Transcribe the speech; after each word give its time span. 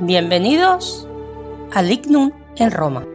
bienvenidos 0.00 1.08
al 1.72 1.90
Ignum 1.90 2.32
en 2.56 2.70
Roma. 2.70 3.13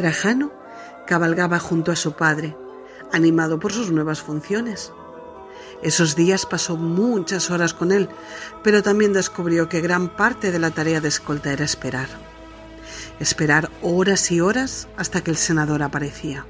Trajano 0.00 0.50
cabalgaba 1.06 1.58
junto 1.58 1.92
a 1.92 1.96
su 1.96 2.12
padre, 2.14 2.56
animado 3.12 3.60
por 3.60 3.70
sus 3.70 3.90
nuevas 3.90 4.22
funciones. 4.22 4.94
Esos 5.82 6.16
días 6.16 6.46
pasó 6.46 6.78
muchas 6.78 7.50
horas 7.50 7.74
con 7.74 7.92
él, 7.92 8.08
pero 8.64 8.82
también 8.82 9.12
descubrió 9.12 9.68
que 9.68 9.82
gran 9.82 10.16
parte 10.16 10.52
de 10.52 10.58
la 10.58 10.70
tarea 10.70 11.02
de 11.02 11.08
escolta 11.08 11.52
era 11.52 11.66
esperar. 11.66 12.08
Esperar 13.18 13.68
horas 13.82 14.32
y 14.32 14.40
horas 14.40 14.88
hasta 14.96 15.20
que 15.20 15.32
el 15.32 15.36
senador 15.36 15.82
aparecía. 15.82 16.46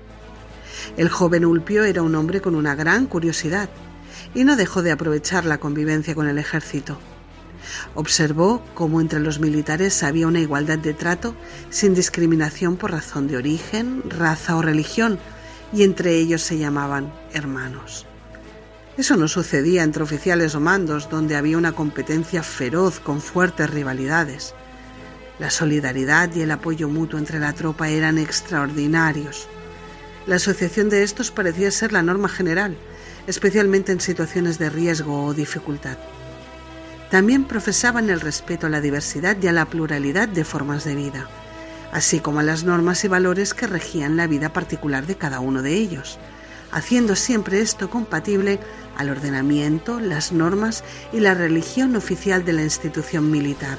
El 0.97 1.09
joven 1.09 1.45
Ulpio 1.45 1.83
era 1.83 2.03
un 2.03 2.15
hombre 2.15 2.41
con 2.41 2.55
una 2.55 2.77
gran 2.77 3.07
curiosidad 3.07 3.69
y 4.33 4.45
no 4.45 4.55
dejó 4.55 4.83
de 4.83 4.93
aprovechar 4.93 5.45
la 5.45 5.59
convivencia 5.59 6.15
con 6.15 6.29
el 6.29 6.39
ejército. 6.39 7.01
Observó 7.95 8.63
cómo 8.75 9.01
entre 9.01 9.21
los 9.21 9.41
militares 9.41 10.03
había 10.03 10.27
una 10.27 10.41
igualdad 10.41 10.79
de 10.79 10.95
trato 10.95 11.35
sin 11.71 11.95
discriminación 11.95 12.77
por 12.77 12.93
razón 12.93 13.29
de 13.29 13.37
origen, 13.37 14.03
raza 14.09 14.57
o 14.57 14.63
religión, 14.63 15.19
y 15.73 15.83
entre 15.85 16.17
ellos 16.17 16.43
se 16.43 16.59
llamaban 16.59 17.13
hermanos. 17.33 18.07
Eso 18.97 19.17
no 19.17 19.29
sucedía 19.29 19.83
entre 19.83 20.03
oficiales 20.03 20.55
o 20.55 20.61
mandos, 20.61 21.09
donde 21.09 21.37
había 21.37 21.57
una 21.57 21.73
competencia 21.73 22.43
feroz 22.43 23.01
con 23.01 23.21
fuertes 23.21 23.71
rivalidades. 23.71 24.55
La 25.39 25.51
solidaridad 25.51 26.35
y 26.35 26.43
el 26.43 26.51
apoyo 26.51 26.89
mutuo 26.89 27.19
entre 27.19 27.39
la 27.39 27.55
tropa 27.55 27.89
eran 27.89 28.19
extraordinarios. 28.19 29.49
La 30.27 30.37
asociación 30.37 30.91
de 30.91 31.03
estos 31.03 31.31
parecía 31.31 31.71
ser 31.71 31.93
la 31.93 32.03
norma 32.03 32.29
general, 32.29 32.77
especialmente 33.27 33.91
en 33.91 34.01
situaciones 34.01 34.59
de 34.59 34.69
riesgo 34.69 35.25
o 35.25 35.33
dificultad. 35.33 35.97
También 37.11 37.45
profesaban 37.45 38.09
el 38.09 38.21
respeto 38.21 38.69
a 38.69 38.71
la 38.71 38.81
diversidad 38.81 39.37
y 39.43 39.49
a 39.49 39.53
la 39.53 39.67
pluralidad 39.67 40.29
de 40.29 40.45
formas 40.45 40.85
de 40.85 40.95
vida, 40.95 41.27
así 41.93 42.21
como 42.21 42.39
a 42.39 42.45
las 42.45 42.63
normas 42.63 43.05
y 43.05 43.09
valores 43.09 43.53
que 43.53 43.67
regían 43.67 44.17
la 44.17 44.29
vida 44.29 44.53
particular 44.53 45.07
de 45.07 45.17
cada 45.17 45.41
uno 45.41 45.61
de 45.61 45.75
ellos, 45.75 46.21
haciendo 46.71 47.17
siempre 47.17 47.61
esto 47.61 47.91
compatible 47.91 48.61
al 48.97 49.11
ordenamiento, 49.11 49.99
las 49.99 50.31
normas 50.31 50.85
y 51.13 51.19
la 51.19 51.35
religión 51.35 51.97
oficial 51.97 52.45
de 52.45 52.53
la 52.53 52.63
institución 52.63 53.29
militar. 53.29 53.79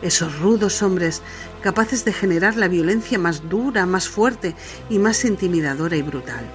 Esos 0.00 0.38
rudos 0.38 0.82
hombres 0.82 1.20
capaces 1.60 2.02
de 2.06 2.14
generar 2.14 2.56
la 2.56 2.68
violencia 2.68 3.18
más 3.18 3.46
dura, 3.50 3.84
más 3.84 4.08
fuerte 4.08 4.54
y 4.88 4.98
más 4.98 5.22
intimidadora 5.26 5.96
y 5.96 6.02
brutal 6.02 6.46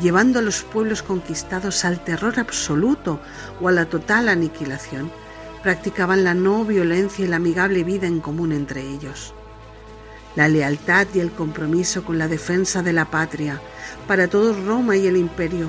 llevando 0.00 0.38
a 0.38 0.42
los 0.42 0.62
pueblos 0.62 1.02
conquistados 1.02 1.84
al 1.84 2.02
terror 2.04 2.38
absoluto 2.38 3.20
o 3.60 3.68
a 3.68 3.72
la 3.72 3.86
total 3.86 4.28
aniquilación, 4.28 5.10
practicaban 5.62 6.24
la 6.24 6.34
no 6.34 6.64
violencia 6.64 7.24
y 7.24 7.28
la 7.28 7.36
amigable 7.36 7.82
vida 7.82 8.06
en 8.06 8.20
común 8.20 8.52
entre 8.52 8.82
ellos. 8.82 9.34
La 10.36 10.48
lealtad 10.48 11.06
y 11.14 11.20
el 11.20 11.32
compromiso 11.32 12.04
con 12.04 12.18
la 12.18 12.28
defensa 12.28 12.82
de 12.82 12.92
la 12.92 13.06
patria 13.06 13.60
para 14.06 14.28
todo 14.28 14.52
Roma 14.52 14.96
y 14.96 15.06
el 15.06 15.16
imperio, 15.16 15.68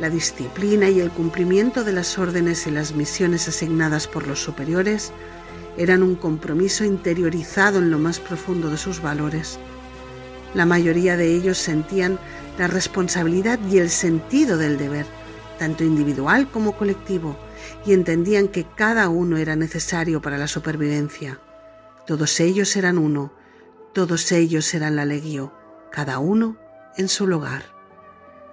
la 0.00 0.10
disciplina 0.10 0.88
y 0.88 1.00
el 1.00 1.10
cumplimiento 1.10 1.84
de 1.84 1.92
las 1.92 2.18
órdenes 2.18 2.66
y 2.66 2.70
las 2.70 2.94
misiones 2.94 3.46
asignadas 3.48 4.08
por 4.08 4.26
los 4.26 4.42
superiores, 4.42 5.12
eran 5.76 6.02
un 6.02 6.16
compromiso 6.16 6.84
interiorizado 6.84 7.78
en 7.78 7.90
lo 7.90 7.98
más 7.98 8.18
profundo 8.18 8.68
de 8.68 8.76
sus 8.76 9.00
valores. 9.00 9.58
La 10.54 10.66
mayoría 10.66 11.16
de 11.16 11.34
ellos 11.34 11.58
sentían 11.58 12.18
la 12.58 12.66
responsabilidad 12.66 13.58
y 13.70 13.78
el 13.78 13.90
sentido 13.90 14.58
del 14.58 14.78
deber, 14.78 15.06
tanto 15.58 15.84
individual 15.84 16.50
como 16.50 16.76
colectivo, 16.76 17.36
y 17.86 17.92
entendían 17.92 18.48
que 18.48 18.64
cada 18.64 19.08
uno 19.08 19.36
era 19.36 19.54
necesario 19.54 20.20
para 20.20 20.38
la 20.38 20.48
supervivencia. 20.48 21.40
Todos 22.06 22.40
ellos 22.40 22.74
eran 22.76 22.98
uno, 22.98 23.32
todos 23.92 24.32
ellos 24.32 24.74
eran 24.74 24.96
la 24.96 25.04
legio, 25.04 25.52
cada 25.92 26.18
uno 26.18 26.56
en 26.96 27.08
su 27.08 27.26
lugar. 27.26 27.62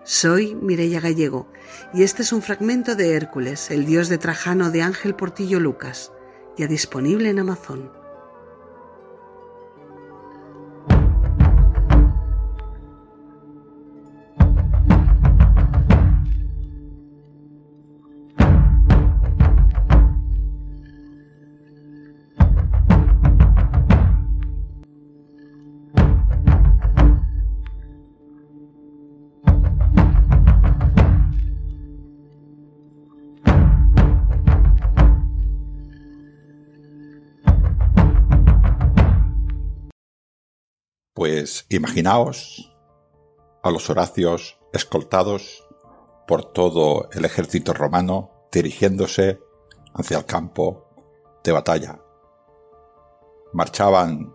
Soy 0.03 0.55
Mireia 0.55 1.01
Gallego 1.01 1.51
y 1.93 2.03
este 2.03 2.21
es 2.21 2.31
un 2.31 2.41
fragmento 2.41 2.95
de 2.95 3.13
Hércules, 3.13 3.71
el 3.71 3.85
dios 3.85 4.07
de 4.07 4.17
Trajano 4.17 4.71
de 4.71 4.81
Ángel 4.81 5.15
Portillo 5.15 5.59
Lucas, 5.59 6.11
ya 6.57 6.67
disponible 6.67 7.29
en 7.29 7.39
Amazon. 7.39 7.91
Imaginaos 41.69 42.73
a 43.63 43.71
los 43.71 43.89
Horacios 43.89 44.59
escoltados 44.73 45.67
por 46.27 46.51
todo 46.51 47.09
el 47.11 47.23
ejército 47.25 47.73
romano 47.73 48.31
dirigiéndose 48.51 49.39
hacia 49.93 50.17
el 50.17 50.25
campo 50.25 50.89
de 51.43 51.51
batalla. 51.51 52.01
Marchaban 53.53 54.33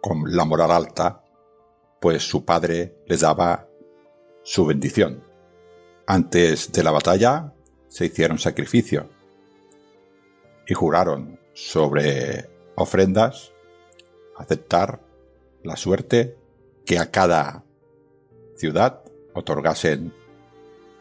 con 0.00 0.34
la 0.34 0.44
moral 0.44 0.70
alta, 0.70 1.22
pues 2.00 2.26
su 2.26 2.44
padre 2.44 2.96
les 3.06 3.20
daba 3.20 3.68
su 4.42 4.64
bendición. 4.64 5.22
Antes 6.06 6.72
de 6.72 6.82
la 6.82 6.90
batalla 6.90 7.52
se 7.88 8.06
hicieron 8.06 8.38
sacrificio 8.38 9.10
y 10.66 10.74
juraron 10.74 11.38
sobre 11.52 12.48
ofrendas 12.76 13.52
aceptar 14.36 15.09
la 15.62 15.76
suerte 15.76 16.36
que 16.86 16.98
a 16.98 17.10
cada 17.10 17.64
ciudad 18.56 19.02
otorgasen 19.34 20.12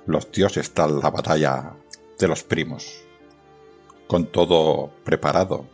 los 0.06 0.32
dioses 0.32 0.72
tal 0.74 1.00
la 1.00 1.10
batalla 1.10 1.76
de 2.18 2.28
los 2.28 2.44
primos, 2.44 3.02
con 4.08 4.28
todo 4.28 4.92
preparado 5.04 5.66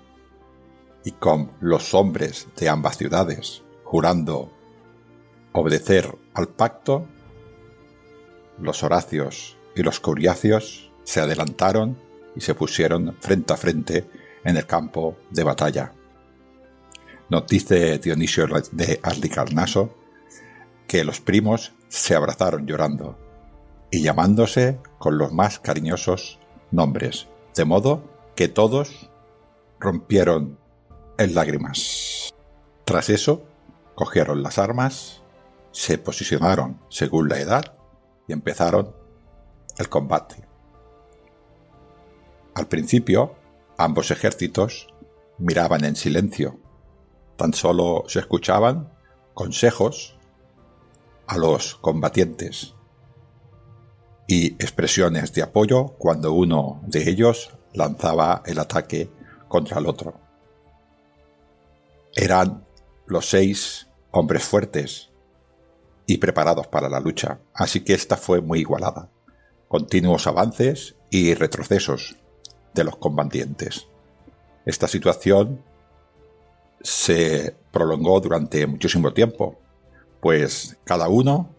y 1.04 1.12
con 1.12 1.52
los 1.60 1.94
hombres 1.94 2.48
de 2.58 2.70
ambas 2.70 2.98
ciudades 2.98 3.64
jurando 3.84 4.52
obedecer 5.54 6.18
al 6.34 6.50
pacto, 6.50 7.08
los 8.60 8.84
Horacios 8.84 9.58
y 9.76 9.84
los 9.84 10.00
Curiacios 10.00 10.92
se 11.04 11.22
adelantaron 11.22 11.98
y 12.36 12.42
se 12.42 12.56
pusieron 12.56 13.16
frente 13.20 13.54
a 13.54 13.58
frente 13.58 14.10
en 14.44 14.58
el 14.58 14.66
campo 14.66 15.18
de 15.30 15.44
batalla. 15.44 15.94
Nos 17.30 17.48
dice 17.48 17.98
Dionisio 17.98 18.48
de 18.72 19.00
Arlicarnaso 19.02 19.96
que 20.88 21.04
los 21.04 21.22
primos 21.22 21.74
se 21.88 22.16
abrazaron 22.16 22.68
llorando 22.68 23.18
y 23.90 24.02
llamándose 24.02 24.80
con 25.00 25.18
los 25.18 25.32
más 25.32 25.60
cariñosos 25.60 26.40
nombres, 26.72 27.28
de 27.56 27.66
modo 27.66 28.04
que 28.36 28.48
todos 28.48 29.10
rompieron 29.80 30.60
en 31.18 31.34
lágrimas. 31.34 32.34
Tras 32.84 33.10
eso, 33.10 33.46
cogieron 33.96 34.44
las 34.44 34.60
armas, 34.60 35.24
se 35.72 35.98
posicionaron 35.98 36.80
según 36.90 37.30
la 37.30 37.40
edad 37.40 37.78
y 38.28 38.34
empezaron 38.34 38.94
el 39.78 39.90
combate. 39.90 40.48
Al 42.54 42.68
principio, 42.68 43.36
ambos 43.78 44.12
ejércitos 44.12 44.88
miraban 45.38 45.84
en 45.84 45.96
silencio. 45.96 46.60
Tan 47.38 47.54
solo 47.54 48.04
se 48.08 48.20
escuchaban 48.20 48.92
consejos 49.34 50.18
a 51.28 51.38
los 51.38 51.76
combatientes 51.76 52.74
y 54.28 54.54
expresiones 54.54 55.34
de 55.34 55.44
apoyo 55.44 55.88
cuando 55.98 56.34
uno 56.34 56.82
de 56.88 57.10
ellos 57.10 57.52
lanzaba 57.74 58.42
el 58.46 58.60
ataque 58.60 59.10
contra 59.48 59.80
el 59.80 59.88
otro. 59.88 60.20
Eran 62.16 62.66
los 63.06 63.30
seis 63.30 63.88
hombres 64.12 64.44
fuertes 64.44 65.10
y 66.08 66.18
preparados 66.18 66.68
para 66.68 66.90
la 66.90 67.00
lucha, 67.00 67.40
así 67.54 67.82
que 67.84 67.94
esta 67.94 68.16
fue 68.16 68.42
muy 68.42 68.60
igualada. 68.60 69.10
Continuos 69.68 70.28
avances 70.28 70.96
y 71.10 71.34
retrocesos 71.34 72.16
de 72.74 72.84
los 72.84 72.96
combatientes. 72.98 73.88
Esta 74.66 74.88
situación 74.88 75.62
se 76.86 77.56
prolongó 77.72 78.20
durante 78.20 78.68
muchísimo 78.68 79.12
tiempo, 79.12 79.58
pues 80.22 80.78
cada 80.84 81.08
uno 81.08 81.50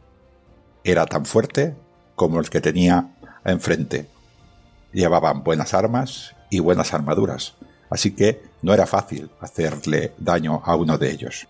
era 0.85 1.05
tan 1.05 1.27
fuerte 1.27 1.75
como 2.15 2.39
el 2.39 2.49
que 2.49 2.61
tenía 2.61 3.13
enfrente. 3.45 4.09
Llevaban 4.93 5.43
buenas 5.43 5.75
armas 5.75 6.37
y 6.49 6.61
buenas 6.61 6.95
armaduras, 6.95 7.55
así 7.91 8.15
que 8.15 8.41
no 8.63 8.73
era 8.73 8.87
fácil 8.87 9.29
hacerle 9.41 10.15
daño 10.17 10.63
a 10.65 10.77
uno 10.77 10.97
de 10.97 11.11
ellos. 11.11 11.49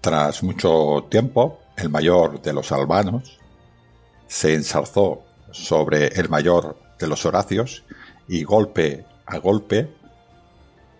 Tras 0.00 0.44
mucho 0.44 1.08
tiempo, 1.10 1.58
el 1.76 1.88
mayor 1.88 2.40
de 2.40 2.52
los 2.52 2.70
albanos 2.70 3.40
se 4.28 4.54
ensalzó 4.54 5.24
sobre 5.50 6.06
el 6.08 6.28
mayor 6.28 6.78
de 6.96 7.08
los 7.08 7.26
horacios 7.26 7.82
y 8.28 8.44
golpe 8.44 9.04
a 9.26 9.38
golpe 9.38 9.92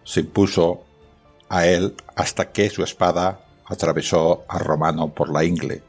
se 0.02 0.20
impuso 0.20 0.85
a 1.48 1.66
él 1.66 1.94
hasta 2.14 2.50
que 2.52 2.70
su 2.70 2.82
espada 2.82 3.40
atravesó 3.66 4.44
a 4.48 4.58
Romano 4.58 5.08
por 5.08 5.28
la 5.30 5.44
ingle. 5.44 5.82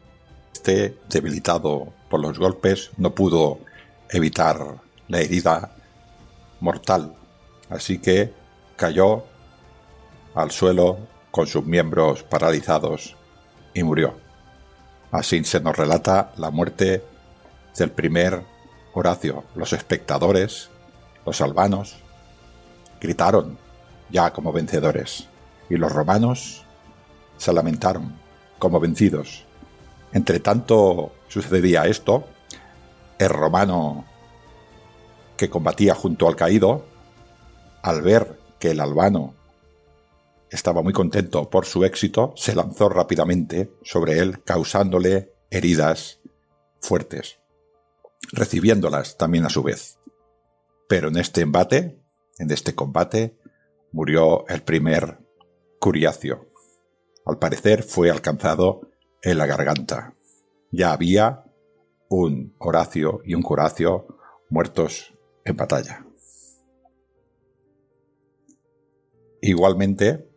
Este, 0.53 0.97
debilitado 1.09 1.93
por 2.09 2.19
los 2.19 2.37
golpes, 2.39 2.91
no 2.97 3.13
pudo 3.13 3.59
evitar 4.09 4.59
la 5.07 5.19
herida 5.19 5.71
mortal, 6.59 7.15
así 7.69 7.99
que 7.99 8.33
cayó 8.75 9.23
al 10.33 10.51
suelo 10.51 10.97
con 11.31 11.47
sus 11.47 11.65
miembros 11.65 12.23
paralizados 12.23 13.15
y 13.73 13.83
murió. 13.83 14.15
Así 15.11 15.43
se 15.43 15.59
nos 15.59 15.77
relata 15.77 16.31
la 16.37 16.51
muerte 16.51 17.03
del 17.77 17.91
primer 17.91 18.43
Horacio. 18.93 19.43
Los 19.55 19.73
espectadores, 19.73 20.69
los 21.25 21.39
albanos, 21.41 21.97
gritaron 22.99 23.57
ya 24.09 24.31
como 24.33 24.51
vencedores, 24.51 25.27
y 25.69 25.77
los 25.77 25.91
romanos 25.91 26.63
se 27.37 27.53
lamentaron 27.53 28.19
como 28.59 28.79
vencidos. 28.79 29.45
Entre 30.13 30.39
tanto 30.39 31.11
sucedía 31.27 31.85
esto, 31.85 32.25
el 33.19 33.29
romano 33.29 34.05
que 35.35 35.49
combatía 35.49 35.93
junto 35.93 36.27
al 36.27 36.35
caído, 36.35 36.85
al 37.83 38.01
ver 38.01 38.39
que 38.59 38.71
el 38.71 38.79
albano 38.79 39.35
estaba 40.49 40.81
muy 40.81 40.93
contento 40.93 41.49
por 41.49 41.65
su 41.65 41.83
éxito, 41.83 42.33
se 42.35 42.55
lanzó 42.55 42.89
rápidamente 42.89 43.71
sobre 43.83 44.19
él, 44.19 44.43
causándole 44.43 45.33
heridas 45.49 46.19
fuertes, 46.79 47.39
recibiéndolas 48.31 49.17
también 49.17 49.45
a 49.45 49.49
su 49.49 49.61
vez. 49.61 49.99
Pero 50.87 51.09
en 51.09 51.17
este 51.17 51.41
embate, 51.41 51.99
en 52.39 52.49
este 52.51 52.75
combate, 52.75 53.37
murió 53.91 54.47
el 54.47 54.61
primer 54.61 55.19
Curiacio. 55.79 56.47
Al 57.25 57.37
parecer 57.37 57.83
fue 57.83 58.09
alcanzado 58.09 58.89
en 59.21 59.37
la 59.37 59.45
garganta. 59.45 60.15
Ya 60.71 60.91
había 60.91 61.43
un 62.09 62.55
Horacio 62.59 63.21
y 63.25 63.35
un 63.35 63.41
Curacio 63.41 64.07
muertos 64.49 65.13
en 65.43 65.55
batalla. 65.55 66.05
Igualmente, 69.41 70.29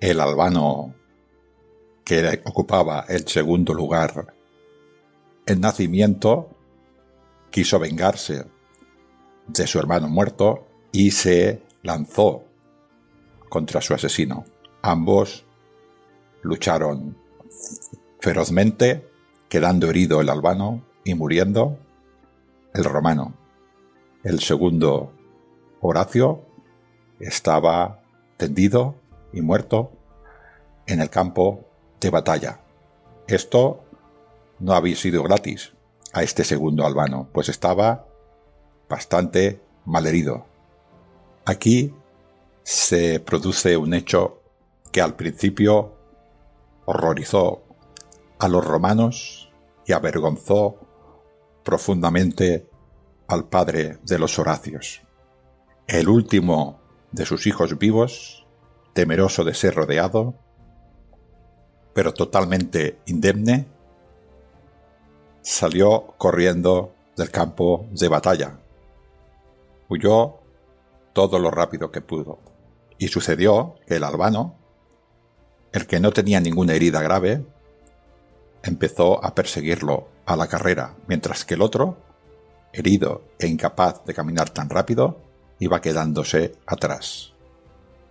el 0.00 0.20
albano 0.20 0.94
que 2.04 2.42
ocupaba 2.44 3.04
el 3.08 3.26
segundo 3.26 3.74
lugar 3.74 4.34
en 5.46 5.60
nacimiento 5.60 6.50
quiso 7.50 7.78
vengarse 7.78 8.44
de 9.46 9.66
su 9.66 9.78
hermano 9.78 10.08
muerto 10.08 10.66
y 10.92 11.10
se 11.10 11.62
lanzó 11.82 12.47
contra 13.48 13.80
su 13.80 13.94
asesino. 13.94 14.44
Ambos 14.82 15.44
lucharon 16.42 17.16
ferozmente, 18.20 19.08
quedando 19.48 19.88
herido 19.88 20.20
el 20.20 20.28
albano 20.28 20.82
y 21.04 21.14
muriendo 21.14 21.78
el 22.74 22.84
romano. 22.84 23.34
El 24.22 24.40
segundo, 24.40 25.12
Horacio, 25.80 26.42
estaba 27.20 28.02
tendido 28.36 28.94
y 29.32 29.40
muerto 29.40 29.92
en 30.86 31.00
el 31.00 31.10
campo 31.10 31.64
de 32.00 32.10
batalla. 32.10 32.60
Esto 33.26 33.84
no 34.58 34.72
había 34.72 34.96
sido 34.96 35.22
gratis 35.22 35.72
a 36.12 36.22
este 36.22 36.44
segundo 36.44 36.86
albano, 36.86 37.28
pues 37.32 37.48
estaba 37.48 38.06
bastante 38.88 39.60
malherido. 39.84 40.46
Aquí 41.44 41.94
se 42.68 43.18
produce 43.18 43.78
un 43.78 43.94
hecho 43.94 44.42
que 44.92 45.00
al 45.00 45.16
principio 45.16 45.94
horrorizó 46.84 47.62
a 48.38 48.46
los 48.46 48.62
romanos 48.62 49.50
y 49.86 49.94
avergonzó 49.94 50.76
profundamente 51.64 52.68
al 53.26 53.48
padre 53.48 53.96
de 54.02 54.18
los 54.18 54.38
Horacios. 54.38 55.00
El 55.86 56.10
último 56.10 56.78
de 57.10 57.24
sus 57.24 57.46
hijos 57.46 57.78
vivos, 57.78 58.46
temeroso 58.92 59.44
de 59.44 59.54
ser 59.54 59.74
rodeado, 59.74 60.34
pero 61.94 62.12
totalmente 62.12 62.98
indemne, 63.06 63.66
salió 65.40 66.08
corriendo 66.18 66.92
del 67.16 67.30
campo 67.30 67.86
de 67.92 68.08
batalla. 68.08 68.58
Huyó 69.88 70.40
todo 71.14 71.38
lo 71.38 71.50
rápido 71.50 71.90
que 71.90 72.02
pudo. 72.02 72.47
Y 72.98 73.08
sucedió 73.08 73.76
que 73.86 73.96
el 73.96 74.04
albano, 74.04 74.56
el 75.72 75.86
que 75.86 76.00
no 76.00 76.12
tenía 76.12 76.40
ninguna 76.40 76.74
herida 76.74 77.00
grave, 77.00 77.44
empezó 78.62 79.24
a 79.24 79.34
perseguirlo 79.34 80.08
a 80.26 80.36
la 80.36 80.48
carrera, 80.48 80.94
mientras 81.06 81.44
que 81.44 81.54
el 81.54 81.62
otro, 81.62 81.98
herido 82.72 83.22
e 83.38 83.46
incapaz 83.46 84.04
de 84.04 84.14
caminar 84.14 84.50
tan 84.50 84.68
rápido, 84.68 85.20
iba 85.58 85.80
quedándose 85.80 86.54
atrás. 86.66 87.32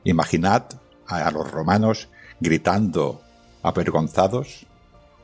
Imaginad 0.03 0.63
a 1.05 1.29
los 1.31 1.49
romanos 1.51 2.09
gritando 2.39 3.21
avergonzados 3.63 4.65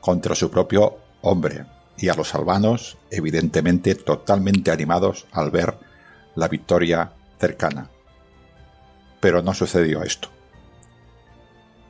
contra 0.00 0.34
su 0.34 0.50
propio 0.50 0.98
hombre 1.22 1.66
y 1.96 2.08
a 2.08 2.14
los 2.14 2.34
albanos 2.34 2.98
evidentemente 3.10 3.94
totalmente 3.94 4.70
animados 4.70 5.26
al 5.32 5.50
ver 5.50 5.78
la 6.34 6.48
victoria 6.48 7.12
cercana. 7.38 7.90
Pero 9.24 9.40
no 9.40 9.54
sucedió 9.54 10.02
esto. 10.02 10.28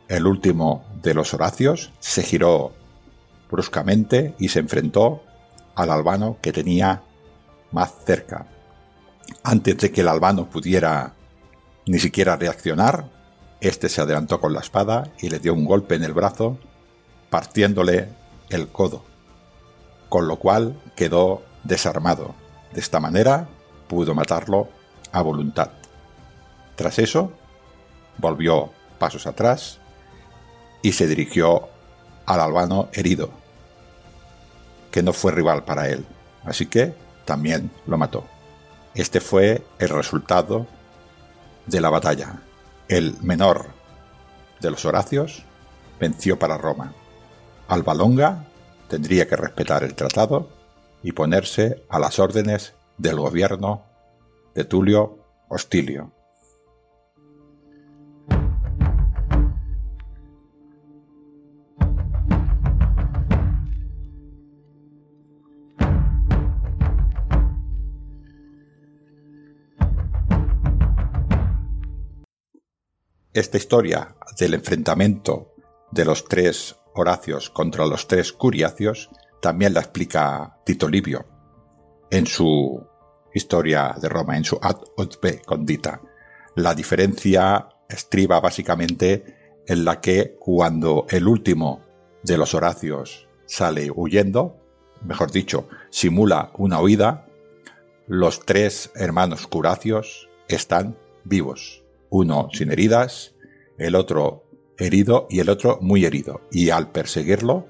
El 0.07 0.25
último 0.29 0.85
de 1.03 1.15
los 1.15 1.35
Horacios 1.35 1.91
se 1.99 2.23
giró 2.23 2.71
bruscamente 3.51 4.37
y 4.39 4.51
se 4.51 4.61
enfrentó 4.61 5.25
al 5.75 5.91
albano 5.91 6.39
que 6.41 6.53
tenía 6.53 7.03
más 7.73 7.93
cerca. 8.07 8.47
Antes 9.43 9.79
de 9.79 9.91
que 9.91 10.03
el 10.03 10.09
albano 10.11 10.49
pudiera 10.49 11.15
ni 11.87 11.99
siquiera 11.99 12.37
reaccionar, 12.37 13.11
este 13.61 13.89
se 13.89 14.01
adelantó 14.01 14.41
con 14.41 14.53
la 14.53 14.61
espada 14.61 15.11
y 15.19 15.29
le 15.29 15.41
dio 15.41 15.55
un 15.55 15.65
golpe 15.65 15.97
en 15.97 16.05
el 16.05 16.13
brazo, 16.13 16.57
partiéndole 17.31 18.11
el 18.49 18.69
codo, 18.69 19.03
con 20.09 20.29
lo 20.29 20.39
cual 20.39 20.81
quedó 20.95 21.43
desarmado. 21.65 22.33
De 22.73 22.79
esta 22.79 23.01
manera 23.01 23.49
pudo 23.89 24.15
matarlo 24.15 24.69
a 25.11 25.21
voluntad. 25.21 25.71
Tras 26.77 26.99
eso, 26.99 27.33
volvió 28.19 28.71
pasos 28.99 29.27
atrás 29.27 29.81
y 30.83 30.93
se 30.93 31.07
dirigió 31.07 31.69
al 32.27 32.41
albano 32.41 32.89
herido. 32.93 33.31
que 34.91 35.03
no 35.03 35.13
fue 35.13 35.33
rival 35.33 35.65
para 35.65 35.89
él, 35.89 36.07
así 36.45 36.67
que 36.67 36.95
también 37.25 37.69
lo 37.85 37.99
mató. 37.99 38.23
Este 38.95 39.21
fue 39.21 39.67
el 39.81 39.89
resultado 39.89 40.69
de 41.67 41.81
la 41.81 41.91
batalla. 41.91 42.41
El 42.87 43.17
menor 43.21 43.67
de 44.61 44.71
los 44.71 44.85
Horacios 44.85 45.43
venció 45.99 46.39
para 46.39 46.59
Roma. 46.59 46.93
Alba 47.67 47.93
Longa 47.93 48.45
tendría 48.89 49.27
que 49.27 49.35
respetar 49.35 49.83
el 49.83 49.97
tratado 49.97 50.49
y 51.03 51.11
ponerse 51.11 51.83
a 51.89 51.99
las 51.99 52.21
órdenes 52.21 52.75
del 52.97 53.17
gobierno 53.17 53.83
de 54.55 54.65
Tulio 54.65 55.19
Hostilio. 55.49 56.13
Esta 73.35 73.57
historia 73.57 74.15
del 74.39 74.55
enfrentamiento 74.55 75.57
de 75.91 76.05
los 76.05 76.25
tres 76.27 76.77
Horacios 76.95 77.51
contra 77.51 77.85
los 77.85 78.07
tres 78.07 78.33
Curiacios 78.33 79.11
también 79.43 79.75
la 79.75 79.81
explica 79.81 80.61
Tito 80.65 80.89
Livio 80.89 81.27
en 82.13 82.29
su 82.29 82.81
historia 83.35 83.97
de 84.01 84.09
Roma, 84.09 84.37
en 84.37 84.45
su 84.45 84.57
Ad 84.63 84.77
Otbe 84.97 85.43
Condita. 85.45 86.01
La 86.55 86.77
diferencia 86.77 87.71
estriba 87.89 88.39
básicamente 88.39 89.63
en 89.67 89.85
la 89.85 90.01
que 90.01 90.37
cuando 90.39 91.05
el 91.11 91.27
último 91.27 91.83
de 92.23 92.39
los 92.39 92.55
Horacios 92.55 93.29
sale 93.47 93.91
huyendo, 93.91 94.61
mejor 95.03 95.33
dicho, 95.33 95.69
simula 95.91 96.53
una 96.57 96.81
huida, 96.81 97.27
los 98.07 98.47
tres 98.47 98.93
hermanos 98.95 99.49
Curacios 99.49 100.29
están 100.47 100.97
vivos 101.25 101.84
uno 102.11 102.49
sin 102.53 102.71
heridas, 102.71 103.35
el 103.79 103.95
otro 103.95 104.45
herido 104.79 105.27
y 105.31 105.41
el 105.41 105.49
otro 105.49 105.79
muy 105.81 106.05
herido. 106.05 106.41
Y 106.51 106.71
al 106.71 106.91
perseguirlo, 106.91 107.67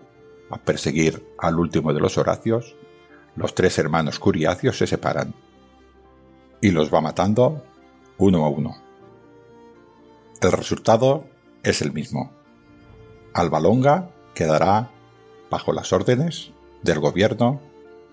a 0.51 0.59
perseguir 0.59 1.27
al 1.39 1.59
último 1.59 1.93
de 1.93 2.01
los 2.01 2.19
Horacios, 2.19 2.77
los 3.37 3.55
tres 3.55 3.79
hermanos 3.79 4.19
Curiacios 4.19 4.79
se 4.79 4.87
separan 4.87 5.35
y 6.61 6.71
los 6.71 6.93
va 6.93 7.01
matando 7.01 7.65
uno 8.19 8.45
a 8.45 8.49
uno. 8.49 8.77
El 10.41 10.53
resultado 10.53 11.25
es 11.63 11.83
el 11.83 11.93
mismo. 11.93 12.33
Alba 13.33 13.61
Longa 13.61 14.11
quedará 14.35 14.91
bajo 15.51 15.73
las 15.73 15.93
órdenes 15.93 16.53
del 16.83 17.01
gobierno 17.01 17.61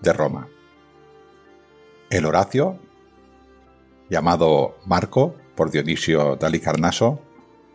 de 0.00 0.12
Roma. 0.12 0.48
El 2.10 2.26
Horacio, 2.26 2.78
llamado 4.10 4.76
Marco, 4.84 5.34
por 5.54 5.70
Dionisio 5.70 6.36
Dalicarnaso, 6.36 7.20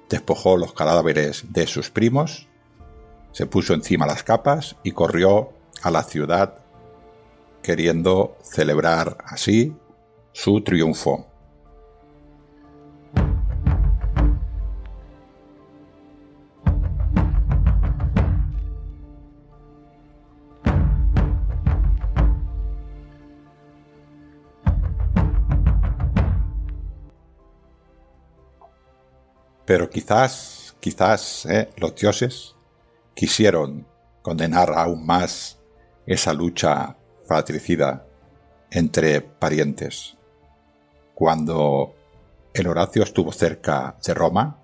despojó 0.10 0.58
los 0.58 0.74
cadáveres 0.74 1.46
de 1.52 1.68
sus 1.68 1.90
primos, 1.90 2.48
se 3.32 3.46
puso 3.46 3.74
encima 3.74 4.06
las 4.06 4.24
capas 4.24 4.76
y 4.84 4.92
corrió 4.92 5.52
a 5.84 5.92
la 5.92 6.04
ciudad 6.04 6.60
queriendo 7.62 8.38
celebrar 8.42 9.18
así 9.26 9.76
su 10.32 10.62
triunfo. 10.62 11.28
Pero 29.78 29.92
quizás, 29.92 30.76
quizás 30.80 31.46
eh, 31.46 31.70
los 31.78 31.94
dioses 31.94 32.56
quisieron 33.14 33.86
condenar 34.24 34.74
aún 34.74 35.06
más 35.06 35.60
esa 36.08 36.34
lucha 36.34 36.96
fratricida 37.26 38.04
entre 38.72 39.22
parientes. 39.22 40.18
Cuando 41.14 41.94
el 42.56 42.66
Horacio 42.66 43.04
estuvo 43.04 43.32
cerca 43.32 43.96
de 44.04 44.16
Roma, 44.16 44.58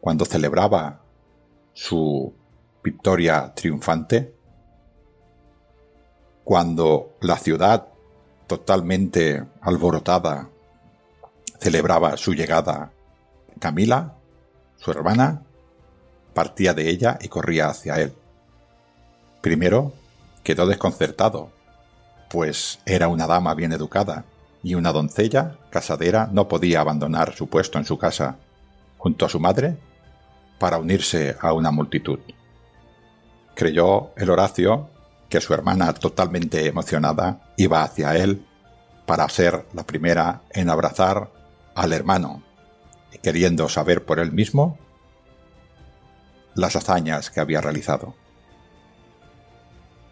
cuando 0.00 0.24
celebraba 0.24 1.00
su 1.72 2.32
victoria 2.84 3.52
triunfante, 3.56 4.36
cuando 6.44 7.16
la 7.20 7.38
ciudad 7.38 7.88
totalmente 8.46 9.44
alborotada 9.62 10.48
celebraba 11.58 12.16
su 12.16 12.34
llegada 12.34 12.92
Camila, 13.62 14.14
su 14.76 14.90
hermana, 14.90 15.42
partía 16.34 16.74
de 16.74 16.90
ella 16.90 17.16
y 17.22 17.28
corría 17.28 17.68
hacia 17.68 17.94
él. 18.00 18.12
Primero 19.40 19.92
quedó 20.42 20.66
desconcertado, 20.66 21.52
pues 22.28 22.80
era 22.86 23.06
una 23.06 23.28
dama 23.28 23.54
bien 23.54 23.72
educada, 23.72 24.24
y 24.64 24.74
una 24.74 24.90
doncella 24.90 25.58
casadera 25.70 26.28
no 26.32 26.48
podía 26.48 26.80
abandonar 26.80 27.36
su 27.36 27.46
puesto 27.46 27.78
en 27.78 27.84
su 27.84 27.98
casa, 27.98 28.34
junto 28.98 29.26
a 29.26 29.28
su 29.28 29.38
madre, 29.38 29.78
para 30.58 30.78
unirse 30.78 31.36
a 31.40 31.52
una 31.52 31.70
multitud. 31.70 32.18
Creyó 33.54 34.10
el 34.16 34.28
Horacio 34.28 34.90
que 35.28 35.40
su 35.40 35.54
hermana, 35.54 35.94
totalmente 35.94 36.66
emocionada, 36.66 37.52
iba 37.56 37.84
hacia 37.84 38.16
él 38.16 38.44
para 39.06 39.28
ser 39.28 39.66
la 39.72 39.84
primera 39.84 40.42
en 40.50 40.68
abrazar 40.68 41.30
al 41.76 41.92
hermano 41.92 42.42
queriendo 43.22 43.68
saber 43.68 44.04
por 44.04 44.18
él 44.18 44.32
mismo 44.32 44.78
las 46.54 46.76
hazañas 46.76 47.30
que 47.30 47.40
había 47.40 47.60
realizado. 47.60 48.14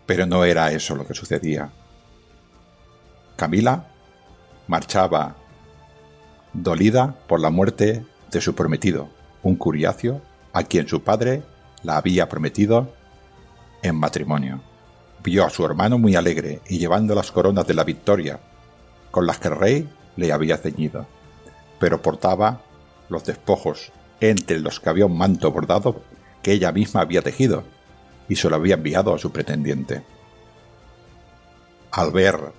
Pero 0.07 0.27
no 0.27 0.45
era 0.45 0.73
eso 0.73 0.97
lo 0.97 1.07
que 1.07 1.15
sucedía. 1.15 1.73
Camila 3.37 3.87
marchaba 4.67 5.37
dolida 6.53 7.17
por 7.29 7.41
la 7.41 7.51
muerte 7.51 8.05
de 8.31 8.41
su 8.41 8.55
prometido, 8.55 9.09
un 9.43 9.57
curiacio 9.57 10.21
a 10.53 10.65
quien 10.65 10.89
su 10.89 11.03
padre 11.03 11.43
la 11.83 11.97
había 11.97 12.29
prometido 12.29 12.93
en 13.83 13.97
matrimonio. 13.97 14.63
Vio 15.23 15.45
a 15.45 15.51
su 15.51 15.65
hermano 15.65 15.99
muy 15.99 16.17
alegre 16.17 16.61
y 16.69 16.79
llevando 16.79 17.15
las 17.15 17.31
coronas 17.31 17.67
de 17.67 17.75
la 17.75 17.85
victoria 17.85 18.41
con 19.11 19.27
las 19.27 19.39
que 19.39 19.49
el 19.49 19.57
rey 19.57 19.89
le 20.17 20.33
había 20.33 20.57
ceñido, 20.57 21.07
pero 21.79 22.03
portaba 22.03 22.63
los 23.11 23.25
despojos, 23.25 23.93
entre 24.21 24.61
los 24.61 24.81
que 24.81 24.89
había 24.89 25.07
un 25.07 25.19
manto 25.19 25.51
bordado 25.51 26.03
que 26.43 26.53
ella 26.53 26.73
misma 26.73 27.03
había 27.03 27.23
tejido 27.23 27.65
y 28.29 28.37
se 28.37 28.49
lo 28.49 28.57
había 28.57 28.75
enviado 28.75 29.15
a 29.15 29.19
su 29.19 29.33
pretendiente. 29.33 30.03
Al 31.91 32.13
ver 32.13 32.53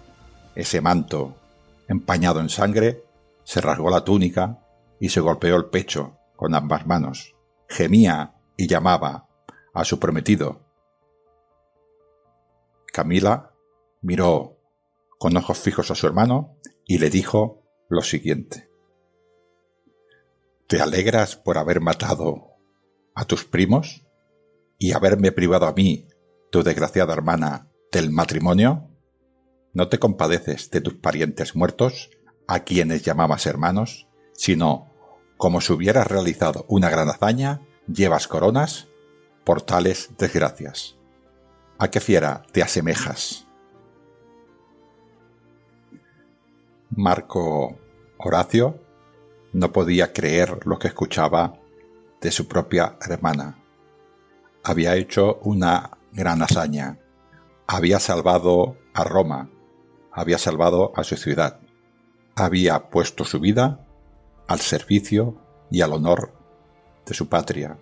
ese 0.55 0.81
manto 0.81 1.35
empañado 1.87 2.39
en 2.39 2.49
sangre, 2.49 3.03
se 3.43 3.61
rasgó 3.61 3.89
la 3.89 4.03
túnica 4.03 4.59
y 4.99 5.09
se 5.09 5.19
golpeó 5.19 5.55
el 5.55 5.65
pecho 5.65 6.17
con 6.35 6.53
ambas 6.55 6.85
manos. 6.85 7.35
Gemía 7.67 8.35
y 8.57 8.67
llamaba 8.67 9.27
a 9.73 9.85
su 9.85 9.99
prometido. 9.99 10.61
Camila 12.91 13.51
miró 14.01 14.57
con 15.17 15.37
ojos 15.37 15.57
fijos 15.57 15.91
a 15.91 15.95
su 15.95 16.07
hermano 16.07 16.57
y 16.85 16.97
le 16.97 17.09
dijo 17.09 17.63
lo 17.89 18.01
siguiente. 18.01 18.70
¿Te 20.71 20.79
alegras 20.79 21.35
por 21.35 21.57
haber 21.57 21.81
matado 21.81 22.55
a 23.13 23.25
tus 23.25 23.43
primos 23.43 24.07
y 24.77 24.93
haberme 24.93 25.33
privado 25.33 25.67
a 25.67 25.73
mí, 25.73 26.07
tu 26.49 26.63
desgraciada 26.63 27.11
hermana, 27.11 27.67
del 27.91 28.09
matrimonio? 28.09 28.89
¿No 29.73 29.89
te 29.89 29.99
compadeces 29.99 30.71
de 30.71 30.79
tus 30.79 30.93
parientes 30.93 31.57
muertos, 31.57 32.09
a 32.47 32.61
quienes 32.61 33.03
llamabas 33.03 33.47
hermanos, 33.47 34.07
sino, 34.31 34.89
como 35.35 35.59
si 35.59 35.73
hubieras 35.73 36.07
realizado 36.07 36.63
una 36.69 36.89
gran 36.89 37.09
hazaña, 37.09 37.67
llevas 37.93 38.29
coronas 38.29 38.87
por 39.43 39.61
tales 39.63 40.11
desgracias? 40.17 40.95
¿A 41.79 41.89
qué 41.89 41.99
fiera 41.99 42.43
te 42.53 42.63
asemejas? 42.63 43.45
Marco 46.91 47.77
Horacio 48.17 48.79
no 49.53 49.71
podía 49.71 50.13
creer 50.13 50.65
lo 50.65 50.79
que 50.79 50.87
escuchaba 50.87 51.59
de 52.21 52.31
su 52.31 52.47
propia 52.47 52.97
hermana. 53.07 53.57
Había 54.63 54.95
hecho 54.95 55.39
una 55.43 55.97
gran 56.11 56.41
hazaña. 56.41 56.99
Había 57.67 57.99
salvado 57.99 58.77
a 58.93 59.03
Roma. 59.03 59.49
Había 60.11 60.37
salvado 60.37 60.91
a 60.95 61.03
su 61.03 61.17
ciudad. 61.17 61.59
Había 62.35 62.89
puesto 62.89 63.25
su 63.25 63.39
vida 63.39 63.85
al 64.47 64.59
servicio 64.59 65.37
y 65.69 65.81
al 65.81 65.93
honor 65.93 66.33
de 67.05 67.13
su 67.13 67.27
patria. 67.27 67.77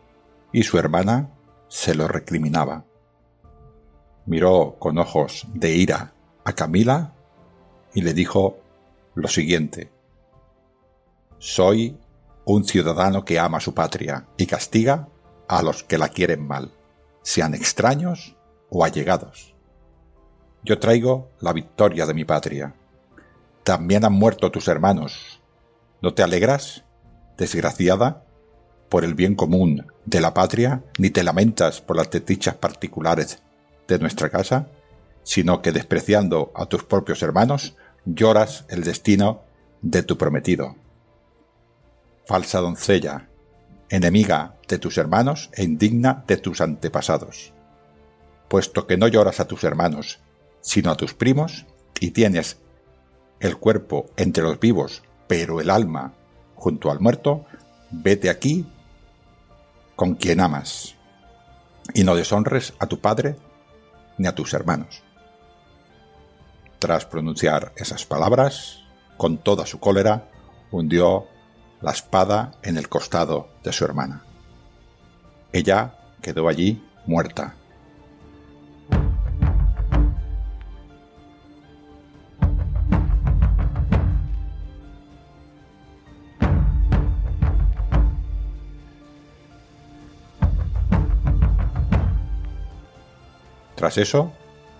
Y 0.51 0.63
su 0.63 0.77
hermana 0.77 1.31
se 1.67 1.93
lo 1.95 2.07
recriminaba. 2.07 2.85
miró 4.25 4.75
con 4.79 4.97
ojos 4.99 5.47
de 5.53 5.73
ira 5.73 6.13
a 6.45 6.53
Camila 6.53 7.13
y 7.93 8.01
le 8.01 8.13
dijo 8.13 8.57
lo 9.15 9.27
siguiente. 9.27 9.91
Soy 11.39 11.97
un 12.43 12.65
ciudadano 12.65 13.23
que 13.23 13.39
ama 13.39 13.61
su 13.61 13.73
patria 13.73 14.27
y 14.35 14.45
castiga 14.45 15.07
a 15.47 15.63
los 15.63 15.83
que 15.83 15.97
la 15.97 16.09
quieren 16.09 16.45
mal, 16.45 16.73
sean 17.21 17.53
extraños 17.53 18.35
o 18.69 18.83
allegados. 18.83 19.55
Yo 20.63 20.79
traigo 20.79 21.29
la 21.39 21.53
victoria 21.53 22.05
de 22.05 22.13
mi 22.13 22.25
patria. 22.25 22.75
También 23.63 24.03
han 24.03 24.11
muerto 24.11 24.51
tus 24.51 24.67
hermanos. 24.67 25.41
¿No 26.01 26.13
te 26.13 26.23
alegras, 26.23 26.83
desgraciada, 27.37 28.25
por 28.89 29.05
el 29.05 29.13
bien 29.13 29.35
común 29.35 29.87
de 30.05 30.19
la 30.19 30.33
patria, 30.33 30.83
ni 30.97 31.09
te 31.09 31.23
lamentas 31.23 31.79
por 31.79 31.95
las 31.95 32.11
desdichas 32.11 32.55
particulares 32.55 33.41
de 33.87 33.97
nuestra 33.99 34.29
casa, 34.29 34.67
sino 35.23 35.61
que 35.61 35.71
despreciando 35.71 36.51
a 36.53 36.65
tus 36.65 36.83
propios 36.83 37.23
hermanos, 37.23 37.77
lloras 38.05 38.65
el 38.67 38.83
destino 38.83 39.43
de 39.81 40.03
tu 40.03 40.17
prometido. 40.17 40.75
Falsa 42.29 42.59
doncella, 42.59 43.27
enemiga 43.89 44.53
de 44.67 44.77
tus 44.77 44.99
hermanos 44.99 45.49
e 45.51 45.63
indigna 45.63 46.23
de 46.27 46.37
tus 46.37 46.61
antepasados. 46.61 47.53
Puesto 48.47 48.85
que 48.85 48.97
no 48.97 49.07
lloras 49.07 49.39
a 49.39 49.47
tus 49.47 49.63
hermanos, 49.63 50.19
sino 50.61 50.91
a 50.91 50.95
tus 50.95 51.15
primos, 51.15 51.65
y 51.99 52.11
tienes 52.11 52.59
el 53.39 53.57
cuerpo 53.57 54.11
entre 54.15 54.43
los 54.43 54.59
vivos, 54.59 55.01
pero 55.27 55.59
el 55.59 55.71
alma 55.71 56.13
junto 56.53 56.91
al 56.91 56.99
muerto, 56.99 57.45
vete 57.89 58.29
aquí 58.29 58.71
con 59.95 60.13
quien 60.13 60.39
amas, 60.39 60.97
y 61.95 62.03
no 62.03 62.13
deshonres 62.13 62.75
a 62.77 62.85
tu 62.85 62.99
padre 62.99 63.37
ni 64.19 64.27
a 64.27 64.35
tus 64.35 64.53
hermanos. 64.53 65.01
Tras 66.77 67.07
pronunciar 67.07 67.73
esas 67.75 68.05
palabras, 68.05 68.83
con 69.17 69.39
toda 69.39 69.65
su 69.65 69.79
cólera, 69.79 70.29
hundió 70.69 71.25
la 71.81 71.91
espada 71.91 72.51
en 72.63 72.77
el 72.77 72.89
costado 72.89 73.49
de 73.63 73.71
su 73.71 73.85
hermana. 73.85 74.23
Ella 75.51 75.95
quedó 76.21 76.47
allí 76.47 76.83
muerta. 77.05 77.55
Tras 93.75 93.97
eso, 93.97 94.33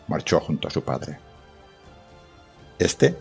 marchó 0.10 0.41
junto 0.41 0.68
a 0.68 0.72
su 0.72 0.84
padre. 0.84 1.20
Este, 2.77 3.18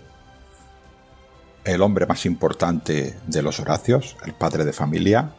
el 1.75 1.82
hombre 1.82 2.06
más 2.06 2.25
importante 2.25 3.18
de 3.26 3.42
los 3.42 3.60
Horacios, 3.60 4.16
el 4.25 4.32
padre 4.32 4.64
de 4.64 4.72
familia, 4.72 5.32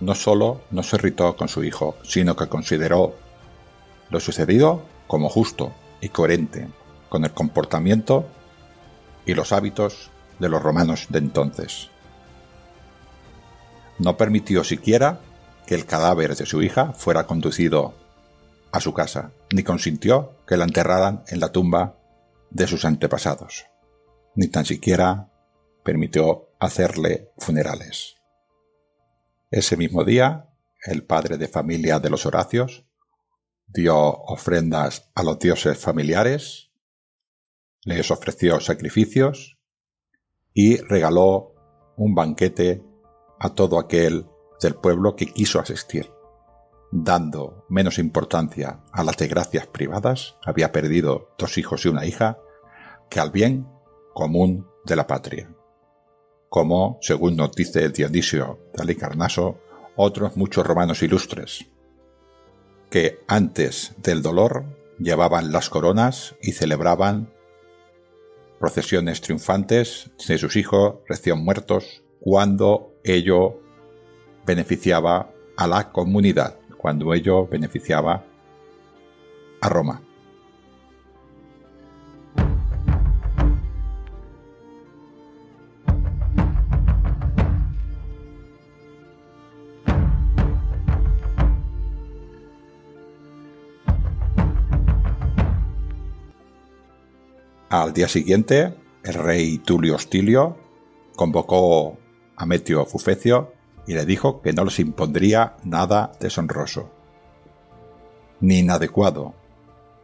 no 0.00 0.14
solo 0.14 0.60
no 0.70 0.82
se 0.82 0.96
irritó 0.96 1.34
con 1.34 1.48
su 1.48 1.64
hijo, 1.64 1.96
sino 2.02 2.36
que 2.36 2.48
consideró 2.48 3.14
lo 4.10 4.20
sucedido 4.20 4.82
como 5.06 5.30
justo 5.30 5.72
y 6.02 6.10
coherente 6.10 6.68
con 7.08 7.24
el 7.24 7.32
comportamiento 7.32 8.26
y 9.24 9.32
los 9.32 9.52
hábitos 9.52 10.10
de 10.38 10.50
los 10.50 10.62
romanos 10.62 11.06
de 11.08 11.18
entonces. 11.20 11.88
No 13.98 14.18
permitió 14.18 14.62
siquiera 14.62 15.20
que 15.66 15.74
el 15.74 15.86
cadáver 15.86 16.36
de 16.36 16.44
su 16.44 16.62
hija 16.62 16.92
fuera 16.92 17.26
conducido 17.26 17.94
a 18.72 18.80
su 18.80 18.92
casa, 18.92 19.32
ni 19.54 19.62
consintió 19.62 20.36
que 20.46 20.58
la 20.58 20.64
enterraran 20.64 21.24
en 21.28 21.40
la 21.40 21.50
tumba 21.50 21.96
de 22.50 22.66
sus 22.66 22.84
antepasados, 22.84 23.66
ni 24.34 24.48
tan 24.48 24.64
siquiera 24.64 25.29
permitió 25.82 26.50
hacerle 26.58 27.32
funerales. 27.38 28.16
Ese 29.50 29.76
mismo 29.76 30.04
día, 30.04 30.50
el 30.84 31.04
padre 31.04 31.38
de 31.38 31.48
familia 31.48 31.98
de 31.98 32.10
los 32.10 32.26
Horacios 32.26 32.86
dio 33.66 33.96
ofrendas 33.96 35.10
a 35.14 35.22
los 35.22 35.38
dioses 35.38 35.78
familiares, 35.78 36.70
les 37.84 38.10
ofreció 38.10 38.60
sacrificios 38.60 39.58
y 40.52 40.76
regaló 40.76 41.54
un 41.96 42.14
banquete 42.14 42.82
a 43.38 43.54
todo 43.54 43.78
aquel 43.78 44.26
del 44.60 44.74
pueblo 44.74 45.16
que 45.16 45.26
quiso 45.26 45.60
asistir 45.60 46.10
dando 46.90 47.64
menos 47.68 47.98
importancia 47.98 48.80
a 48.92 49.04
las 49.04 49.16
desgracias 49.16 49.66
privadas, 49.66 50.36
había 50.44 50.72
perdido 50.72 51.34
dos 51.38 51.56
hijos 51.58 51.84
y 51.84 51.88
una 51.88 52.06
hija, 52.06 52.38
que 53.08 53.20
al 53.20 53.30
bien 53.30 53.68
común 54.14 54.66
de 54.84 54.96
la 54.96 55.06
patria. 55.06 55.54
Como, 56.50 56.98
según 57.00 57.36
nos 57.36 57.52
dice 57.52 57.88
Dionisio 57.88 58.58
de 58.74 58.82
Alicarnaso, 58.82 59.58
otros 59.96 60.36
muchos 60.36 60.66
romanos 60.66 61.02
ilustres, 61.02 61.66
que 62.90 63.20
antes 63.26 63.94
del 63.96 64.20
dolor 64.20 64.64
llevaban 64.98 65.52
las 65.52 65.70
coronas 65.70 66.34
y 66.42 66.52
celebraban 66.52 67.32
procesiones 68.58 69.22
triunfantes 69.22 70.10
de 70.28 70.36
sus 70.36 70.56
hijos 70.56 70.96
recién 71.08 71.42
muertos 71.42 72.02
cuando 72.20 72.92
ello 73.04 73.58
beneficiaba 74.44 75.32
a 75.56 75.66
la 75.66 75.92
comunidad 75.92 76.60
cuando 76.80 77.12
ello 77.12 77.46
beneficiaba 77.46 78.24
a 79.60 79.68
Roma. 79.68 80.09
Al 97.70 97.92
día 97.92 98.08
siguiente, 98.08 98.74
el 99.04 99.14
rey 99.14 99.58
Tulio 99.58 99.94
Hostilio 99.94 100.56
convocó 101.14 101.98
a 102.34 102.44
Metio 102.44 102.84
Fufecio 102.84 103.52
y 103.86 103.94
le 103.94 104.04
dijo 104.04 104.42
que 104.42 104.52
no 104.52 104.64
les 104.64 104.80
impondría 104.80 105.54
nada 105.62 106.10
deshonroso, 106.18 106.90
ni 108.40 108.58
inadecuado 108.58 109.34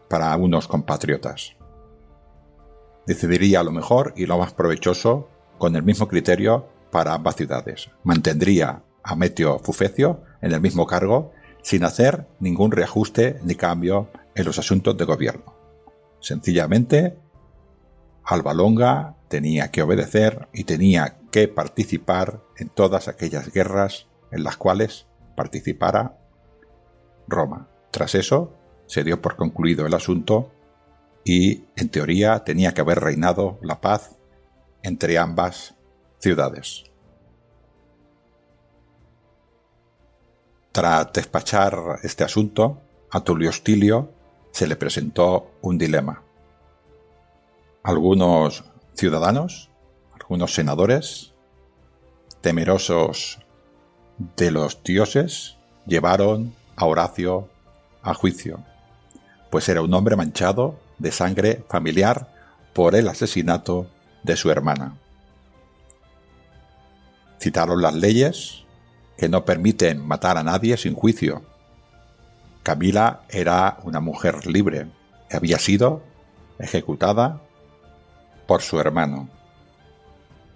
para 0.08 0.36
unos 0.36 0.68
compatriotas. 0.68 1.56
Decidiría 3.04 3.64
lo 3.64 3.72
mejor 3.72 4.14
y 4.14 4.26
lo 4.26 4.38
más 4.38 4.52
provechoso 4.52 5.28
con 5.58 5.74
el 5.74 5.82
mismo 5.82 6.06
criterio 6.06 6.68
para 6.92 7.14
ambas 7.14 7.34
ciudades. 7.34 7.90
Mantendría 8.04 8.84
a 9.02 9.16
Metio 9.16 9.58
Fufecio 9.58 10.20
en 10.40 10.52
el 10.52 10.60
mismo 10.60 10.86
cargo 10.86 11.32
sin 11.62 11.82
hacer 11.82 12.28
ningún 12.38 12.70
reajuste 12.70 13.40
ni 13.42 13.56
cambio 13.56 14.08
en 14.36 14.44
los 14.44 14.56
asuntos 14.56 14.96
de 14.96 15.04
gobierno. 15.04 15.52
Sencillamente, 16.20 17.25
Alba 18.26 18.54
Longa 18.54 19.14
tenía 19.28 19.70
que 19.70 19.82
obedecer 19.82 20.48
y 20.52 20.64
tenía 20.64 21.18
que 21.30 21.46
participar 21.46 22.42
en 22.56 22.68
todas 22.68 23.06
aquellas 23.06 23.52
guerras 23.52 24.08
en 24.32 24.42
las 24.42 24.56
cuales 24.56 25.06
participara 25.36 26.18
Roma. 27.28 27.68
Tras 27.92 28.16
eso, 28.16 28.52
se 28.86 29.04
dio 29.04 29.22
por 29.22 29.36
concluido 29.36 29.86
el 29.86 29.94
asunto 29.94 30.50
y, 31.24 31.64
en 31.76 31.88
teoría, 31.88 32.42
tenía 32.42 32.74
que 32.74 32.80
haber 32.80 32.98
reinado 32.98 33.58
la 33.62 33.80
paz 33.80 34.16
entre 34.82 35.18
ambas 35.18 35.76
ciudades. 36.18 36.84
Tras 40.72 41.12
despachar 41.12 42.00
este 42.02 42.24
asunto, 42.24 42.82
a 43.12 43.20
Tulio 43.20 43.50
Hostilio 43.50 44.12
se 44.50 44.66
le 44.66 44.74
presentó 44.74 45.52
un 45.62 45.78
dilema. 45.78 46.25
Algunos 47.86 48.64
ciudadanos, 48.94 49.70
algunos 50.12 50.52
senadores, 50.52 51.34
temerosos 52.40 53.38
de 54.36 54.50
los 54.50 54.82
dioses, 54.82 55.56
llevaron 55.86 56.52
a 56.74 56.84
Horacio 56.84 57.48
a 58.02 58.12
juicio, 58.12 58.58
pues 59.52 59.68
era 59.68 59.82
un 59.82 59.94
hombre 59.94 60.16
manchado 60.16 60.80
de 60.98 61.12
sangre 61.12 61.64
familiar 61.68 62.34
por 62.72 62.96
el 62.96 63.06
asesinato 63.06 63.86
de 64.24 64.36
su 64.36 64.50
hermana. 64.50 64.96
Citaron 67.38 67.80
las 67.82 67.94
leyes 67.94 68.64
que 69.16 69.28
no 69.28 69.44
permiten 69.44 70.04
matar 70.04 70.38
a 70.38 70.42
nadie 70.42 70.76
sin 70.76 70.94
juicio. 70.94 71.44
Camila 72.64 73.22
era 73.28 73.78
una 73.84 74.00
mujer 74.00 74.44
libre, 74.44 74.88
había 75.30 75.60
sido 75.60 76.02
ejecutada 76.58 77.42
por 78.46 78.62
su 78.62 78.78
hermano. 78.80 79.28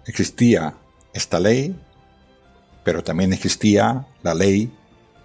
Existía 0.05 0.73
esta 1.13 1.39
ley, 1.39 1.75
pero 2.83 3.03
también 3.03 3.33
existía 3.33 4.05
la 4.23 4.33
ley 4.33 4.73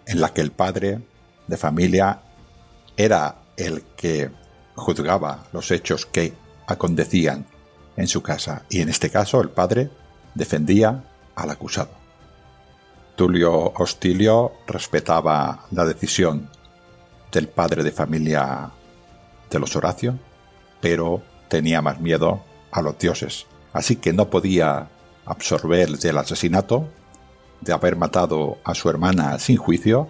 en 0.06 0.20
la 0.20 0.32
que 0.32 0.40
el 0.40 0.52
padre 0.52 1.00
de 1.46 1.56
familia 1.56 2.20
era 2.96 3.36
el 3.56 3.82
que 3.96 4.30
juzgaba 4.74 5.46
los 5.52 5.70
hechos 5.70 6.06
que 6.06 6.34
acontecían 6.66 7.46
en 7.96 8.08
su 8.08 8.22
casa 8.22 8.64
y 8.68 8.80
en 8.80 8.88
este 8.88 9.10
caso 9.10 9.40
el 9.40 9.48
padre 9.48 9.90
defendía 10.34 11.04
al 11.34 11.50
acusado. 11.50 11.90
Tulio 13.16 13.72
Hostilio 13.74 14.52
respetaba 14.66 15.64
la 15.70 15.86
decisión 15.86 16.50
del 17.32 17.48
padre 17.48 17.82
de 17.82 17.90
familia 17.90 18.70
de 19.50 19.58
los 19.58 19.74
Horacio, 19.74 20.18
pero 20.80 21.22
tenía 21.48 21.80
más 21.80 22.00
miedo 22.00 22.42
a 22.70 22.82
los 22.82 22.98
dioses, 22.98 23.46
así 23.72 23.96
que 23.96 24.12
no 24.12 24.30
podía 24.30 24.88
absorber 25.24 25.90
del 25.98 26.18
asesinato, 26.18 26.88
de 27.60 27.72
haber 27.72 27.96
matado 27.96 28.58
a 28.64 28.74
su 28.74 28.88
hermana 28.88 29.38
sin 29.38 29.56
juicio, 29.56 30.08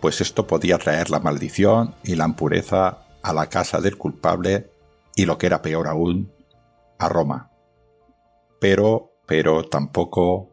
pues 0.00 0.20
esto 0.20 0.46
podía 0.46 0.78
traer 0.78 1.10
la 1.10 1.20
maldición 1.20 1.94
y 2.02 2.16
la 2.16 2.24
impureza 2.24 3.06
a 3.22 3.32
la 3.32 3.48
casa 3.48 3.80
del 3.80 3.96
culpable 3.96 4.70
y 5.14 5.26
lo 5.26 5.38
que 5.38 5.46
era 5.46 5.62
peor 5.62 5.86
aún, 5.86 6.32
a 6.98 7.08
Roma. 7.08 7.50
Pero, 8.60 9.12
pero 9.26 9.64
tampoco 9.64 10.52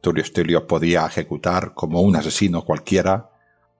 Tulio 0.00 0.22
Estilio 0.22 0.66
podía 0.66 1.06
ejecutar 1.06 1.74
como 1.74 2.02
un 2.02 2.14
asesino 2.16 2.64
cualquiera 2.64 3.30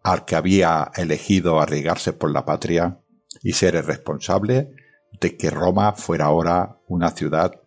al 0.03 0.25
que 0.25 0.37
había 0.37 0.91
elegido 0.97 1.61
arriesgarse 1.61 2.13
por 2.13 2.31
la 2.31 2.45
patria 2.45 2.99
y 3.43 3.53
ser 3.53 3.77
el 3.77 3.85
responsable 3.85 4.71
de 5.21 5.37
que 5.37 5.51
Roma 5.51 5.93
fuera 5.93 6.27
ahora 6.27 6.79
una 6.89 7.11
ciudad 7.11 7.61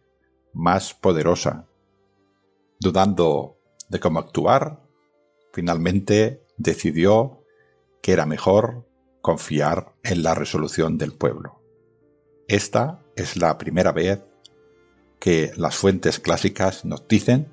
más 0.53 0.93
poderosa. 0.93 1.67
Dudando 2.79 3.57
de 3.89 3.99
cómo 3.99 4.19
actuar, 4.19 4.81
finalmente 5.53 6.45
decidió 6.57 7.43
que 8.01 8.11
era 8.13 8.25
mejor 8.25 8.87
confiar 9.21 9.93
en 10.03 10.23
la 10.23 10.35
resolución 10.35 10.97
del 10.97 11.13
pueblo. 11.13 11.61
Esta 12.47 13.03
es 13.15 13.37
la 13.37 13.57
primera 13.57 13.91
vez 13.91 14.21
que 15.19 15.51
las 15.57 15.75
fuentes 15.75 16.19
clásicas 16.19 16.85
nos 16.85 17.07
dicen 17.07 17.49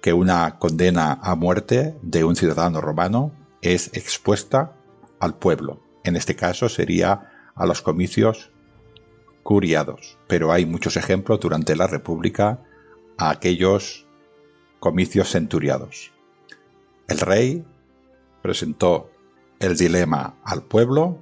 que 0.00 0.12
una 0.12 0.58
condena 0.58 1.18
a 1.20 1.34
muerte 1.34 1.96
de 2.02 2.24
un 2.24 2.36
ciudadano 2.36 2.80
romano 2.80 3.32
es 3.60 3.88
expuesta 3.92 4.76
al 5.18 5.34
pueblo. 5.34 5.82
En 6.04 6.16
este 6.16 6.36
caso 6.36 6.68
sería 6.68 7.52
a 7.54 7.66
los 7.66 7.82
comicios 7.82 8.50
curiados, 9.50 10.16
pero 10.28 10.52
hay 10.52 10.64
muchos 10.64 10.96
ejemplos 10.96 11.40
durante 11.40 11.74
la 11.74 11.88
República 11.88 12.60
a 13.18 13.30
aquellos 13.30 14.06
comicios 14.78 15.32
centuriados. 15.32 16.12
El 17.08 17.18
rey 17.18 17.66
presentó 18.42 19.10
el 19.58 19.76
dilema 19.76 20.36
al 20.44 20.62
pueblo 20.62 21.18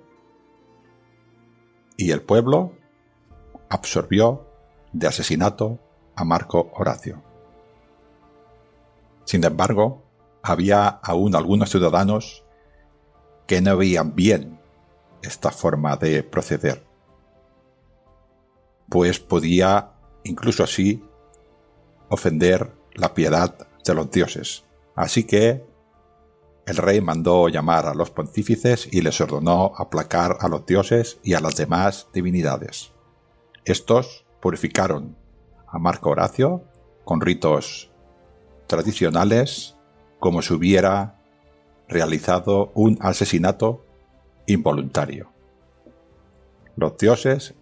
y 1.97 2.11
el 2.11 2.21
pueblo 2.21 2.75
absorbió 3.71 4.47
de 4.93 5.07
asesinato 5.07 5.79
a 6.15 6.23
Marco 6.27 6.71
Horacio. 6.75 7.23
Sin 9.25 9.43
embargo, 9.43 10.03
había 10.43 10.87
aún 10.87 11.35
algunos 11.35 11.71
ciudadanos 11.71 12.45
que 13.47 13.63
no 13.63 13.75
veían 13.79 14.15
bien 14.15 14.61
esta 15.23 15.51
forma 15.51 15.97
de 15.97 16.23
proceder, 16.23 16.88
pues 18.89 19.21
podía 19.21 19.93
incluso 20.25 20.65
así 20.65 21.03
ofender 22.09 22.73
la 22.95 23.15
piedad 23.15 23.69
de 23.85 23.95
los 23.95 24.11
dioses. 24.11 24.65
Así 24.95 25.25
que 25.25 25.65
el 26.67 26.77
rey 26.77 27.01
mandó 27.01 27.49
llamar 27.49 27.87
a 27.87 27.95
los 27.95 28.11
pontífices 28.11 28.89
y 28.93 29.01
les 29.01 29.21
ordenó 29.21 29.73
aplacar 29.77 30.37
a 30.41 30.49
los 30.49 30.67
dioses 30.67 31.19
y 31.23 31.35
a 31.35 31.41
las 31.41 31.57
demás 31.57 32.09
divinidades. 32.13 32.93
Estos 33.65 34.27
purificaron 34.41 35.17
a 35.67 35.79
Marco 35.79 36.11
Horacio 36.11 36.65
con 37.05 37.21
ritos 37.21 37.91
tradicionales 38.67 39.77
como 40.19 40.43
si 40.43 40.53
hubiera 40.53 41.19
realizado 41.89 42.71
un 42.75 42.99
asesinato 43.01 43.85
involuntario. 44.47 45.33
Los 46.77 46.97
dioses, 46.99 47.55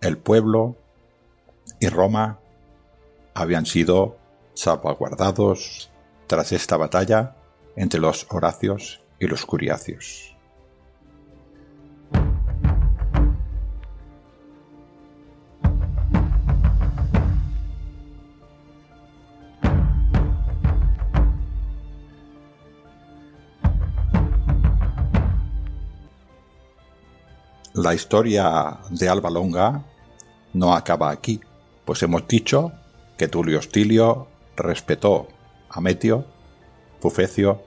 el 0.00 0.18
pueblo 0.18 0.76
y 1.80 1.88
Roma 1.88 2.38
habían 3.34 3.66
sido 3.66 4.16
salvaguardados 4.54 5.90
tras 6.26 6.52
esta 6.52 6.76
batalla 6.76 7.36
entre 7.76 8.00
los 8.00 8.26
Horacios 8.30 9.02
y 9.18 9.26
los 9.26 9.44
Curiacios. 9.44 10.35
La 27.86 27.94
historia 27.94 28.78
de 28.90 29.08
Alba 29.08 29.30
Longa 29.30 29.84
no 30.54 30.74
acaba 30.74 31.08
aquí, 31.08 31.40
pues 31.84 32.02
hemos 32.02 32.26
dicho 32.26 32.72
que 33.16 33.28
Tulio 33.28 33.60
Hostilio 33.60 34.26
respetó 34.56 35.28
a 35.70 35.80
Metio, 35.80 36.26
Pufecio 37.00 37.62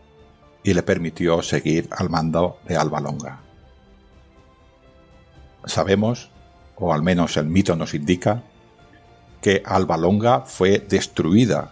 y 0.62 0.74
le 0.74 0.84
permitió 0.84 1.42
seguir 1.42 1.88
al 1.92 2.10
mando 2.10 2.60
de 2.68 2.76
Alba 2.76 3.00
Longa. 3.00 3.40
Sabemos, 5.64 6.32
o 6.76 6.92
al 6.92 7.02
menos 7.02 7.38
el 7.38 7.46
mito 7.46 7.78
nos 7.78 7.94
indica, 7.94 8.44
que 9.42 9.64
Alba 9.66 9.96
Longa 9.96 10.42
fue 10.42 10.80
destruida 10.80 11.72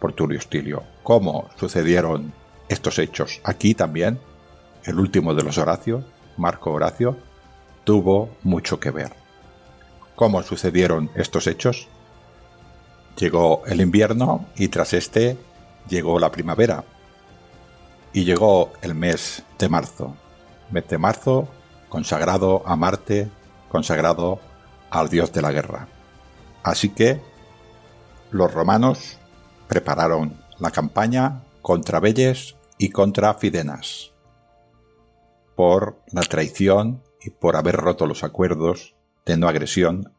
por 0.00 0.14
Tulio 0.14 0.40
Hostilio. 0.40 0.82
¿Cómo 1.04 1.48
sucedieron 1.54 2.32
estos 2.68 2.98
hechos? 2.98 3.40
Aquí 3.44 3.74
también, 3.74 4.18
el 4.82 4.98
último 4.98 5.32
de 5.32 5.44
los 5.44 5.58
Horacio, 5.58 6.02
Marco 6.36 6.72
Horacio, 6.72 7.27
tuvo 7.88 8.28
mucho 8.42 8.78
que 8.78 8.90
ver. 8.90 9.14
¿Cómo 10.14 10.42
sucedieron 10.42 11.10
estos 11.14 11.46
hechos? 11.46 11.88
Llegó 13.16 13.62
el 13.64 13.80
invierno 13.80 14.44
y 14.56 14.68
tras 14.68 14.92
este 14.92 15.38
llegó 15.88 16.18
la 16.18 16.30
primavera, 16.30 16.84
y 18.12 18.24
llegó 18.24 18.74
el 18.82 18.94
mes 18.94 19.42
de 19.58 19.70
marzo. 19.70 20.14
Mes 20.70 20.86
de 20.86 20.98
marzo 20.98 21.48
consagrado 21.88 22.62
a 22.66 22.76
Marte, 22.76 23.30
consagrado 23.70 24.38
al 24.90 25.08
dios 25.08 25.32
de 25.32 25.40
la 25.40 25.50
guerra. 25.50 25.88
Así 26.62 26.90
que 26.90 27.22
los 28.30 28.52
romanos 28.52 29.16
prepararon 29.66 30.38
la 30.58 30.72
campaña 30.72 31.40
contra 31.62 32.00
Belles 32.00 32.54
y 32.76 32.90
contra 32.90 33.32
Fidenas 33.32 34.12
por 35.56 35.98
la 36.12 36.20
traición 36.20 37.02
y 37.20 37.30
por 37.30 37.56
haber 37.56 37.76
roto 37.76 38.06
los 38.06 38.24
acuerdos 38.24 38.96
de 39.26 39.36
no 39.36 39.48
agresión 39.48 40.14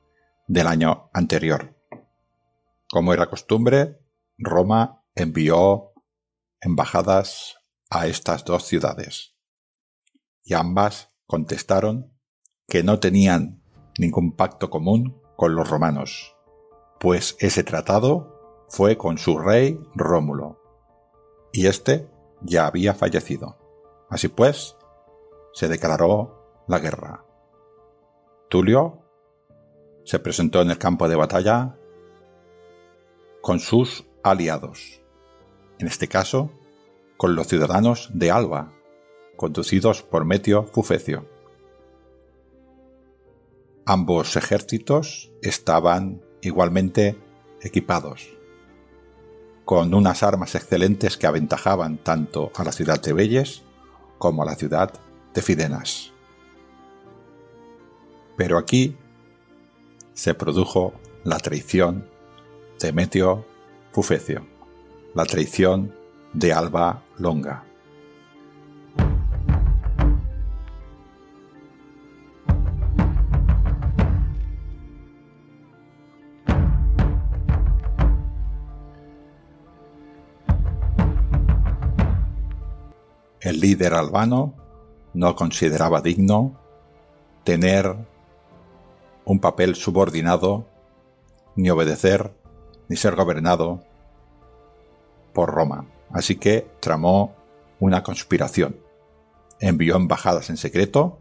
del 0.47 0.67
año 0.67 1.09
anterior. 1.13 1.75
Como 2.89 3.13
era 3.13 3.29
costumbre, 3.29 3.99
Roma 4.37 5.03
envió 5.15 5.93
embajadas 6.61 7.57
a 7.89 8.07
estas 8.07 8.45
dos 8.45 8.65
ciudades. 8.65 9.35
Y 10.43 10.53
ambas 10.53 11.09
contestaron 11.25 12.17
que 12.67 12.83
no 12.83 12.99
tenían 12.99 13.63
ningún 13.97 14.35
pacto 14.35 14.69
común 14.69 15.21
con 15.35 15.55
los 15.55 15.69
romanos, 15.69 16.35
pues 16.99 17.35
ese 17.39 17.63
tratado 17.63 18.65
fue 18.69 18.97
con 18.97 19.17
su 19.17 19.37
rey 19.37 19.79
Rómulo, 19.95 20.59
y 21.51 21.67
éste 21.67 22.09
ya 22.41 22.67
había 22.67 22.93
fallecido. 22.93 23.57
Así 24.09 24.27
pues, 24.27 24.75
se 25.53 25.67
declaró 25.67 26.38
la 26.69 26.79
guerra. 26.79 27.25
Tulio 28.47 29.01
se 30.05 30.19
presentó 30.19 30.61
en 30.61 30.69
el 30.69 30.77
campo 30.77 31.09
de 31.09 31.15
batalla 31.15 31.75
con 33.41 33.59
sus 33.59 34.05
aliados, 34.21 35.01
en 35.79 35.87
este 35.87 36.07
caso 36.07 36.51
con 37.17 37.35
los 37.35 37.47
ciudadanos 37.47 38.11
de 38.13 38.29
Alba, 38.29 38.71
conducidos 39.35 40.03
por 40.03 40.25
Metio 40.25 40.63
Fufecio. 40.63 41.27
Ambos 43.87 44.35
ejércitos 44.35 45.31
estaban 45.41 46.21
igualmente 46.41 47.17
equipados, 47.61 48.37
con 49.65 49.95
unas 49.95 50.21
armas 50.21 50.53
excelentes 50.53 51.17
que 51.17 51.25
aventajaban 51.25 51.97
tanto 51.97 52.51
a 52.55 52.63
la 52.63 52.71
ciudad 52.71 53.01
de 53.01 53.13
Belles 53.13 53.63
como 54.19 54.43
a 54.43 54.45
la 54.45 54.55
ciudad 54.55 54.93
de 55.33 55.41
Fidenas. 55.41 56.13
Pero 58.39 58.57
aquí 58.57 58.95
se 60.13 60.33
produjo 60.33 60.93
la 61.25 61.39
traición 61.39 62.07
de 62.79 62.93
Meteo 62.93 63.45
Pufecio, 63.91 64.47
la 65.13 65.25
traición 65.25 65.93
de 66.31 66.53
Alba 66.53 67.03
Longa. 67.17 67.65
El 83.41 83.59
líder 83.59 83.95
albano 83.95 84.55
no 85.13 85.35
consideraba 85.35 85.99
digno 85.99 86.57
tener 87.43 87.97
un 89.29 89.39
papel 89.39 89.75
subordinado, 89.75 90.65
ni 91.55 91.69
obedecer, 91.69 92.33
ni 92.87 92.95
ser 92.95 93.15
gobernado 93.15 93.83
por 95.33 95.51
Roma. 95.51 95.85
Así 96.09 96.37
que 96.37 96.67
tramó 96.79 97.35
una 97.79 98.01
conspiración. 98.01 98.77
Envió 99.59 99.97
embajadas 99.97 100.49
en 100.49 100.57
secreto 100.57 101.19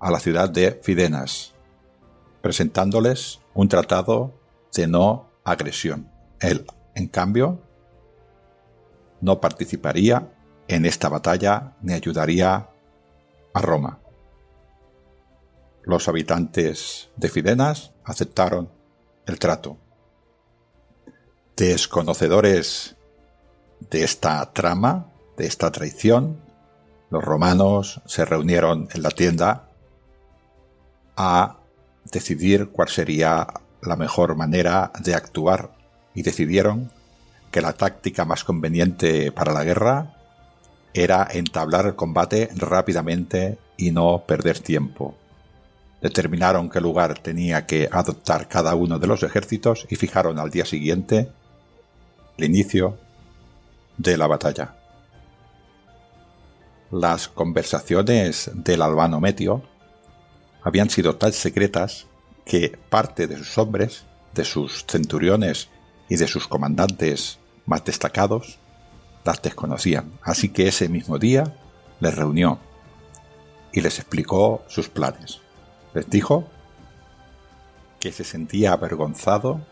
a 0.00 0.10
la 0.10 0.18
ciudad 0.18 0.50
de 0.50 0.72
Fidenas, 0.82 1.54
presentándoles 2.42 3.40
un 3.54 3.68
tratado 3.68 4.34
de 4.74 4.88
no 4.88 5.30
agresión. 5.44 6.10
Él, 6.40 6.66
en 6.96 7.06
cambio, 7.06 7.60
no 9.20 9.40
participaría 9.40 10.32
en 10.66 10.84
esta 10.84 11.08
batalla 11.08 11.76
ni 11.82 11.92
ayudaría 11.92 12.68
a 13.54 13.62
Roma. 13.62 14.00
Los 15.86 16.08
habitantes 16.08 17.10
de 17.14 17.28
Fidenas 17.28 17.92
aceptaron 18.04 18.68
el 19.24 19.38
trato. 19.38 19.76
Desconocedores 21.56 22.96
de 23.88 24.02
esta 24.02 24.52
trama, 24.52 25.12
de 25.36 25.46
esta 25.46 25.70
traición, 25.70 26.40
los 27.08 27.22
romanos 27.22 28.00
se 28.04 28.24
reunieron 28.24 28.88
en 28.92 29.02
la 29.04 29.10
tienda 29.10 29.68
a 31.16 31.58
decidir 32.10 32.70
cuál 32.70 32.88
sería 32.88 33.46
la 33.80 33.94
mejor 33.94 34.34
manera 34.34 34.90
de 35.04 35.14
actuar 35.14 35.70
y 36.14 36.22
decidieron 36.22 36.90
que 37.52 37.60
la 37.60 37.74
táctica 37.74 38.24
más 38.24 38.42
conveniente 38.42 39.30
para 39.30 39.52
la 39.52 39.62
guerra 39.62 40.16
era 40.94 41.28
entablar 41.30 41.86
el 41.86 41.94
combate 41.94 42.50
rápidamente 42.56 43.60
y 43.76 43.92
no 43.92 44.24
perder 44.26 44.58
tiempo. 44.58 45.16
Determinaron 46.00 46.68
qué 46.68 46.80
lugar 46.80 47.18
tenía 47.18 47.66
que 47.66 47.88
adoptar 47.90 48.48
cada 48.48 48.74
uno 48.74 48.98
de 48.98 49.06
los 49.06 49.22
ejércitos 49.22 49.86
y 49.88 49.96
fijaron 49.96 50.38
al 50.38 50.50
día 50.50 50.64
siguiente 50.64 51.30
el 52.36 52.44
inicio 52.44 52.98
de 53.96 54.16
la 54.16 54.26
batalla. 54.26 54.76
Las 56.90 57.28
conversaciones 57.28 58.50
del 58.54 58.82
albano 58.82 59.20
Metio 59.20 59.62
habían 60.62 60.90
sido 60.90 61.16
tan 61.16 61.32
secretas 61.32 62.06
que 62.44 62.78
parte 62.90 63.26
de 63.26 63.38
sus 63.38 63.58
hombres, 63.58 64.04
de 64.34 64.44
sus 64.44 64.84
centuriones 64.86 65.68
y 66.08 66.16
de 66.16 66.28
sus 66.28 66.46
comandantes 66.46 67.38
más 67.64 67.84
destacados 67.84 68.58
las 69.24 69.42
desconocían. 69.42 70.12
Así 70.22 70.50
que 70.50 70.68
ese 70.68 70.88
mismo 70.88 71.18
día 71.18 71.56
les 72.00 72.14
reunió 72.14 72.60
y 73.72 73.80
les 73.80 73.98
explicó 73.98 74.62
sus 74.68 74.88
planes. 74.88 75.40
Les 75.96 76.10
dijo 76.10 76.44
que 78.00 78.12
se 78.12 78.22
sentía 78.22 78.74
avergonzado 78.74 79.62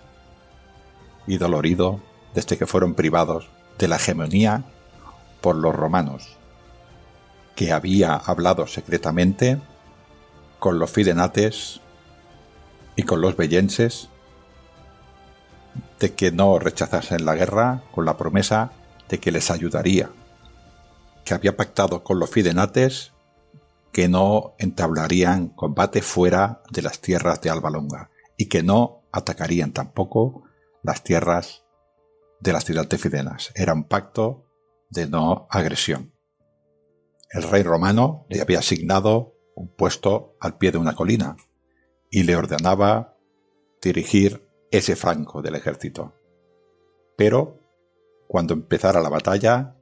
y 1.26 1.36
dolorido 1.36 2.00
desde 2.32 2.56
que 2.56 2.66
fueron 2.66 2.94
privados 2.94 3.50
de 3.78 3.88
la 3.88 3.96
hegemonía 3.96 4.64
por 5.42 5.54
los 5.54 5.74
romanos, 5.74 6.38
que 7.54 7.72
había 7.72 8.14
hablado 8.14 8.66
secretamente 8.66 9.60
con 10.60 10.78
los 10.78 10.90
fidenates 10.90 11.82
y 12.96 13.02
con 13.02 13.20
los 13.20 13.36
bellenses 13.36 14.08
de 16.00 16.14
que 16.14 16.32
no 16.32 16.58
rechazasen 16.58 17.26
la 17.26 17.34
guerra 17.34 17.82
con 17.92 18.06
la 18.06 18.16
promesa 18.16 18.72
de 19.10 19.20
que 19.20 19.30
les 19.30 19.50
ayudaría, 19.50 20.08
que 21.26 21.34
había 21.34 21.54
pactado 21.54 22.02
con 22.02 22.18
los 22.18 22.30
fidenates 22.30 23.12
que 23.94 24.08
no 24.08 24.56
entablarían 24.58 25.50
combate 25.50 26.02
fuera 26.02 26.62
de 26.72 26.82
las 26.82 27.00
tierras 27.00 27.40
de 27.40 27.48
Albalonga 27.48 28.10
y 28.36 28.46
que 28.48 28.64
no 28.64 29.04
atacarían 29.12 29.72
tampoco 29.72 30.42
las 30.82 31.04
tierras 31.04 31.64
de 32.40 32.52
la 32.52 32.60
ciudad 32.60 32.88
de 32.88 32.98
Fidenas. 32.98 33.52
Era 33.54 33.72
un 33.72 33.84
pacto 33.84 34.46
de 34.90 35.06
no 35.06 35.46
agresión. 35.48 36.12
El 37.30 37.44
rey 37.44 37.62
romano 37.62 38.26
le 38.28 38.40
había 38.40 38.58
asignado 38.58 39.36
un 39.54 39.68
puesto 39.68 40.36
al 40.40 40.58
pie 40.58 40.72
de 40.72 40.78
una 40.78 40.96
colina 40.96 41.36
y 42.10 42.24
le 42.24 42.34
ordenaba 42.34 43.16
dirigir 43.80 44.48
ese 44.72 44.96
franco 44.96 45.40
del 45.40 45.54
ejército. 45.54 46.14
Pero, 47.16 47.60
cuando 48.26 48.54
empezara 48.54 49.00
la 49.00 49.08
batalla, 49.08 49.76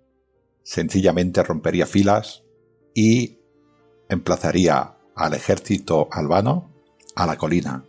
sencillamente 0.65 1.43
rompería 1.43 1.87
filas 1.87 2.45
y 2.95 3.42
emplazaría 4.13 4.95
al 5.15 5.35
ejército 5.35 6.09
albano 6.11 6.71
a 7.15 7.27
la 7.27 7.37
colina. 7.37 7.85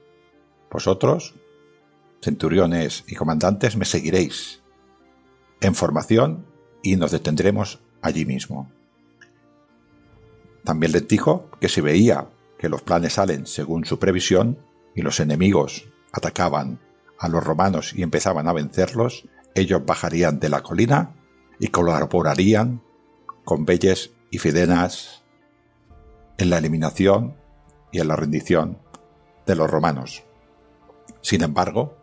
Vosotros, 0.72 1.36
centuriones 2.22 3.04
y 3.08 3.16
comandantes, 3.16 3.76
me 3.78 3.86
seguiréis 3.86 4.62
en 5.62 5.76
formación 5.76 6.46
y 6.82 6.96
nos 6.96 7.12
detendremos 7.12 7.80
allí 8.02 8.26
mismo. 8.26 8.72
También 10.64 10.92
les 10.92 11.08
dijo 11.08 11.50
que 11.60 11.70
si 11.70 11.82
veía 11.82 12.28
que 12.58 12.70
los 12.70 12.82
planes 12.82 13.14
salen 13.14 13.46
según 13.46 13.86
su 13.86 14.00
previsión 14.00 14.58
y 14.96 15.02
los 15.02 15.20
enemigos 15.20 15.88
atacaban 16.12 16.80
a 17.20 17.28
los 17.28 17.44
romanos 17.44 17.94
y 17.94 18.04
empezaban 18.04 18.48
a 18.48 18.54
vencerlos, 18.54 19.28
ellos 19.56 19.86
bajarían 19.86 20.40
de 20.40 20.50
la 20.50 20.62
colina 20.62 21.16
y 21.60 21.68
colaborarían 21.68 22.82
con 23.44 23.66
Belles 23.66 24.12
y 24.32 24.40
Fidenas 24.40 25.23
en 26.38 26.50
la 26.50 26.58
eliminación 26.58 27.36
y 27.92 28.00
en 28.00 28.08
la 28.08 28.16
rendición 28.16 28.80
de 29.46 29.56
los 29.56 29.70
romanos. 29.70 30.24
Sin 31.22 31.44
embargo, 31.44 31.98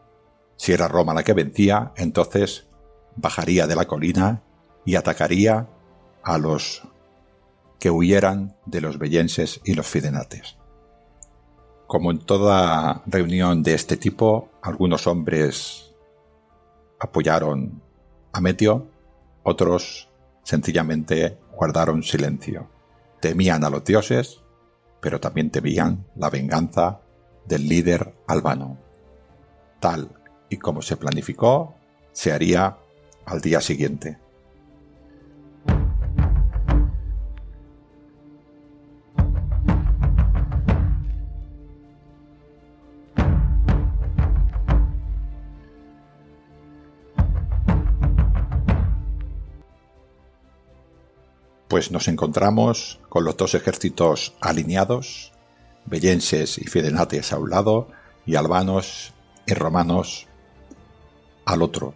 si 0.57 0.73
era 0.73 0.89
Roma 0.89 1.15
la 1.15 1.23
que 1.23 1.33
vencía, 1.33 1.93
entonces 1.97 2.67
bajaría 3.17 3.67
de 3.67 3.77
la 3.77 3.87
colina 3.87 4.43
y 4.85 4.97
atacaría 4.97 5.69
a 6.23 6.39
los 6.39 6.83
que 7.79 7.91
huyeran 7.91 8.57
de 8.67 8.81
los 8.81 8.99
bellenses 8.99 9.61
y 9.65 9.75
los 9.75 9.87
fidenates. 9.87 10.57
Como 11.87 12.11
en 12.11 12.19
toda 12.19 13.03
reunión 13.07 13.63
de 13.63 13.75
este 13.75 13.97
tipo, 13.97 14.51
algunos 14.63 15.07
hombres 15.07 15.93
apoyaron 17.01 17.83
a 18.33 18.41
Metio, 18.41 18.87
otros 19.43 20.09
sencillamente 20.45 21.39
guardaron 21.57 22.03
silencio. 22.03 22.69
Temían 23.21 23.65
a 23.65 23.71
los 23.71 23.85
dioses, 23.85 24.41
pero 25.01 25.21
también 25.21 25.51
temían 25.51 26.07
la 26.17 26.31
venganza 26.31 27.01
del 27.47 27.69
líder 27.69 28.15
albano. 28.27 28.79
Tal 29.81 30.11
y 30.49 30.57
como 30.57 30.83
se 30.83 30.97
planificó, 30.97 31.75
se 32.13 32.33
haría 32.33 32.77
al 33.25 33.41
día 33.41 33.61
siguiente. 33.61 34.19
Pues 51.81 51.93
nos 51.93 52.09
encontramos 52.09 53.01
con 53.09 53.25
los 53.25 53.39
dos 53.39 53.55
ejércitos 53.55 54.35
alineados, 54.43 55.33
bellenses 55.87 56.59
y 56.59 56.65
fidenates 56.65 57.33
a 57.33 57.39
un 57.39 57.49
lado 57.49 57.89
y 58.27 58.35
albanos 58.35 59.15
y 59.47 59.55
romanos 59.55 60.27
al 61.47 61.63
otro. 61.63 61.95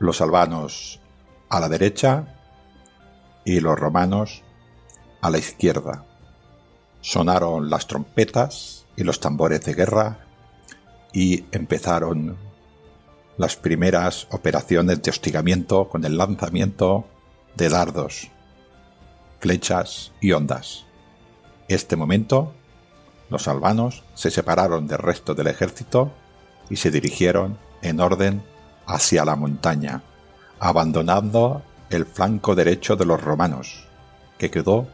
Los 0.00 0.20
albanos 0.20 1.00
a 1.48 1.60
la 1.60 1.70
derecha 1.70 2.26
y 3.46 3.60
los 3.60 3.78
romanos 3.78 4.42
a 5.22 5.30
la 5.30 5.38
izquierda. 5.38 6.04
Sonaron 7.00 7.70
las 7.70 7.86
trompetas 7.86 8.84
y 8.96 9.04
los 9.04 9.18
tambores 9.18 9.64
de 9.64 9.72
guerra 9.72 10.26
y 11.14 11.46
empezaron 11.52 12.36
las 13.38 13.56
primeras 13.56 14.26
operaciones 14.30 15.00
de 15.00 15.10
hostigamiento 15.10 15.88
con 15.88 16.04
el 16.04 16.18
lanzamiento 16.18 17.06
de 17.56 17.68
dardos, 17.68 18.28
flechas 19.40 20.12
y 20.20 20.32
ondas. 20.32 20.84
Este 21.68 21.96
momento, 21.96 22.52
los 23.28 23.48
albanos 23.48 24.02
se 24.14 24.30
separaron 24.30 24.86
del 24.86 24.98
resto 24.98 25.34
del 25.34 25.46
ejército 25.46 26.12
y 26.68 26.76
se 26.76 26.90
dirigieron 26.90 27.58
en 27.82 28.00
orden 28.00 28.42
hacia 28.86 29.24
la 29.24 29.36
montaña, 29.36 30.02
abandonando 30.58 31.62
el 31.90 32.06
flanco 32.06 32.54
derecho 32.54 32.96
de 32.96 33.04
los 33.04 33.20
romanos, 33.20 33.86
que 34.38 34.50
quedó 34.50 34.88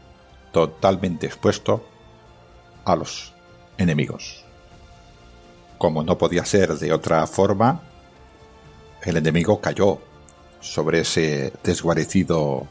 totalmente 0.51 1.27
expuesto 1.27 1.85
a 2.85 2.95
los 2.95 3.33
enemigos. 3.77 4.43
Como 5.77 6.03
no 6.03 6.17
podía 6.17 6.45
ser 6.45 6.73
de 6.75 6.91
otra 6.93 7.25
forma, 7.27 7.81
el 9.03 9.17
enemigo 9.17 9.61
cayó 9.61 9.99
sobre 10.59 11.01
ese 11.01 11.53
desguarecido 11.63 12.67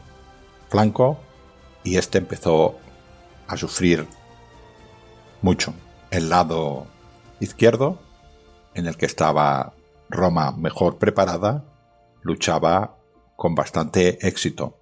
flanco 0.68 1.18
y 1.84 1.96
este 1.96 2.18
empezó 2.18 2.76
a 3.46 3.56
sufrir 3.56 4.06
mucho. 5.42 5.74
El 6.10 6.28
lado 6.28 6.86
izquierdo, 7.40 7.98
en 8.74 8.86
el 8.86 8.96
que 8.96 9.06
estaba 9.06 9.74
Roma 10.08 10.52
mejor 10.52 10.98
preparada, 10.98 11.64
luchaba 12.22 12.98
con 13.36 13.54
bastante 13.54 14.26
éxito. 14.26 14.78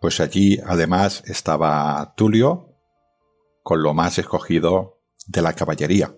Pues 0.00 0.20
allí 0.20 0.58
además 0.66 1.22
estaba 1.26 2.14
Tulio 2.16 2.74
con 3.62 3.82
lo 3.82 3.94
más 3.94 4.18
escogido 4.18 4.98
de 5.26 5.42
la 5.42 5.52
caballería. 5.52 6.16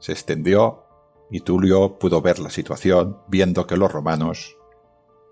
Se 0.00 0.12
extendió 0.12 0.84
y 1.30 1.40
Tulio 1.40 1.98
pudo 1.98 2.20
ver 2.20 2.40
la 2.40 2.50
situación 2.50 3.18
viendo 3.28 3.66
que 3.66 3.76
los 3.76 3.92
romanos 3.92 4.56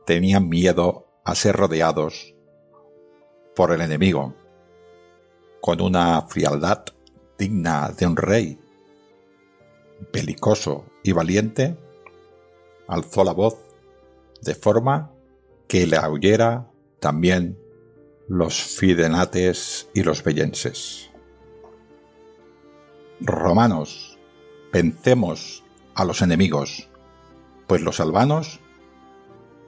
tenían 0.07 0.49
miedo 0.49 1.07
a 1.25 1.35
ser 1.35 1.57
rodeados 1.57 2.35
por 3.57 3.73
el 3.73 3.81
enemigo, 3.81 4.35
con 5.61 5.81
una 5.81 6.23
frialdad 6.23 6.85
digna 7.37 7.91
de 7.99 8.07
un 8.07 8.17
rey 8.17 8.59
belicoso 10.13 10.85
y 11.03 11.11
valiente, 11.11 11.77
alzó 12.87 13.25
la 13.25 13.33
voz 13.33 13.57
de 14.41 14.55
forma 14.55 15.11
que 15.67 15.87
le 15.87 15.99
oyera 15.99 16.71
también 17.01 17.59
los 18.29 18.55
fidenates 18.55 19.89
y 19.95 20.05
los 20.05 20.23
bellenses. 20.23 21.08
Romanos, 23.21 24.17
vencemos 24.73 25.65
a 25.97 26.05
los 26.05 26.23
enemigos, 26.23 26.89
pues 27.67 27.83
los 27.83 27.99
albanos 27.99 28.61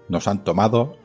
nos 0.09 0.29
han 0.29 0.45
tomado 0.45 0.97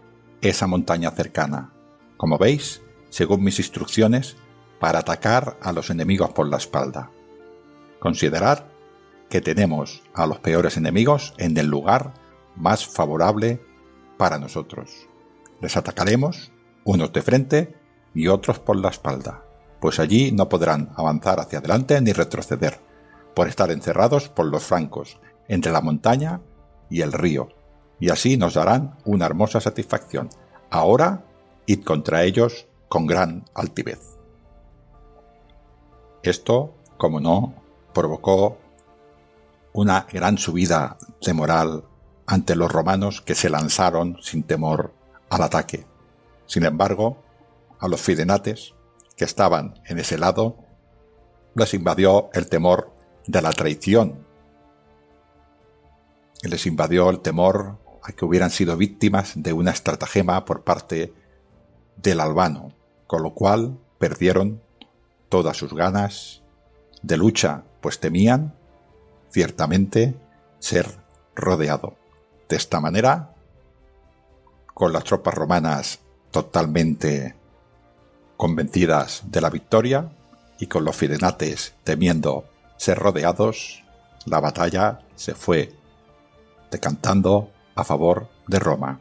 esa 0.42 0.68
montaña 0.68 1.10
cercana, 1.10 1.74
como 2.18 2.38
veis, 2.38 2.84
según 3.10 3.44
mis 3.44 3.58
instrucciones, 3.58 4.38
para 4.80 5.00
atacar 5.00 5.58
a 5.60 5.72
los 5.72 5.90
enemigos 5.90 6.34
por 6.34 6.48
la 6.48 6.58
espalda. 6.58 7.10
Considerad 8.00 8.66
que 9.28 9.42
tenemos 9.42 10.04
a 10.14 10.28
los 10.28 10.38
peores 10.38 10.78
enemigos 10.78 11.34
en 11.40 11.58
el 11.58 11.66
lugar 11.66 12.14
más 12.56 12.86
favorable 12.86 13.60
para 14.18 14.38
nosotros. 14.38 15.08
Les 15.62 15.76
atacaremos, 15.78 16.52
unos 16.84 17.12
de 17.12 17.24
frente 17.24 17.76
y 18.14 18.28
otros 18.28 18.60
por 18.60 18.76
la 18.76 18.90
espalda 18.90 19.45
pues 19.86 20.00
allí 20.00 20.32
no 20.32 20.50
podrán 20.50 20.90
avanzar 20.96 21.40
hacia 21.40 21.60
adelante 21.60 22.02
ni 22.02 22.12
retroceder, 22.12 22.80
por 23.36 23.48
estar 23.48 23.70
encerrados 23.70 24.30
por 24.30 24.48
los 24.48 24.64
flancos, 24.64 25.20
entre 25.48 25.72
la 25.72 25.80
montaña 25.80 26.42
y 26.90 27.02
el 27.02 27.12
río, 27.12 27.50
y 28.00 28.10
así 28.10 28.36
nos 28.36 28.56
darán 28.56 28.98
una 29.06 29.28
hermosa 29.28 29.62
satisfacción. 29.62 30.30
Ahora 30.72 31.24
id 31.68 31.84
contra 31.84 32.24
ellos 32.24 32.66
con 32.90 33.06
gran 33.06 33.46
altivez. 33.54 34.18
Esto, 36.24 36.74
como 36.98 37.20
no, 37.20 37.54
provocó 37.94 38.58
una 39.72 40.08
gran 40.12 40.40
subida 40.40 40.98
de 41.24 41.34
moral 41.34 41.84
ante 42.26 42.56
los 42.56 42.72
romanos 42.72 43.22
que 43.22 43.36
se 43.36 43.52
lanzaron 43.52 44.18
sin 44.24 44.42
temor 44.42 44.96
al 45.30 45.44
ataque. 45.44 45.86
Sin 46.48 46.66
embargo, 46.66 47.24
a 47.80 47.88
los 47.88 48.02
fidenates, 48.02 48.75
que 49.16 49.26
estaban 49.26 49.80
en 49.86 50.00
ese 50.00 50.18
lado, 50.18 50.58
les 51.56 51.74
invadió 51.74 52.30
el 52.34 52.48
temor 52.48 52.92
de 53.28 53.42
la 53.42 53.52
traición. 53.52 54.26
Les 56.44 56.66
invadió 56.66 57.10
el 57.10 57.22
temor 57.22 57.78
a 58.04 58.12
que 58.12 58.26
hubieran 58.26 58.52
sido 58.52 58.78
víctimas 58.78 59.34
de 59.36 59.54
una 59.54 59.72
estratagema 59.72 60.46
por 60.46 60.64
parte 60.64 61.14
del 61.98 62.20
albano, 62.20 62.74
con 63.08 63.24
lo 63.24 63.34
cual 63.34 63.80
perdieron 63.98 64.62
todas 65.30 65.58
sus 65.58 65.74
ganas 65.74 66.44
de 67.02 67.18
lucha, 67.18 67.64
pues 67.82 68.00
temían, 68.00 68.54
ciertamente, 69.32 70.16
ser 70.60 70.88
rodeado. 71.36 71.96
De 72.50 72.58
esta 72.58 72.80
manera, 72.80 73.34
con 74.74 74.92
las 74.94 75.04
tropas 75.04 75.34
romanas 75.34 76.00
totalmente 76.32 77.36
convencidas 78.38 79.24
de 79.26 79.42
la 79.42 79.50
victoria 79.50 80.10
y 80.60 80.68
con 80.68 80.86
los 80.86 80.96
fidenates 80.96 81.74
temiendo 81.84 82.46
ser 82.78 82.98
rodeados, 82.98 83.84
la 84.26 84.40
batalla 84.40 85.02
se 85.16 85.34
fue 85.34 85.74
decantando 86.72 87.52
a 87.76 87.84
favor 87.84 88.28
de 88.48 88.60
Roma. 88.60 89.00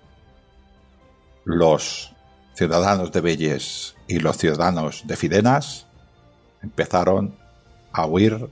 Los 1.44 2.12
ciudadanos 2.54 3.12
de 3.12 3.20
Belles 3.20 3.96
y 4.06 4.18
los 4.18 4.38
ciudadanos 4.38 5.02
de 5.06 5.16
Fidenas 5.16 5.86
empezaron 6.62 7.36
a 7.92 8.06
huir 8.06 8.50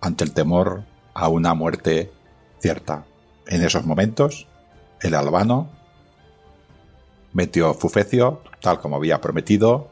ante 0.00 0.24
el 0.24 0.32
temor 0.32 0.84
a 1.14 1.28
una 1.28 1.54
muerte 1.54 2.12
cierta. 2.60 3.04
En 3.46 3.62
esos 3.62 3.84
momentos, 3.84 4.46
el 5.00 5.14
albano 5.14 5.70
metió 7.32 7.74
Fufecio, 7.74 8.42
tal 8.60 8.80
como 8.80 8.96
había 8.96 9.20
prometido, 9.20 9.88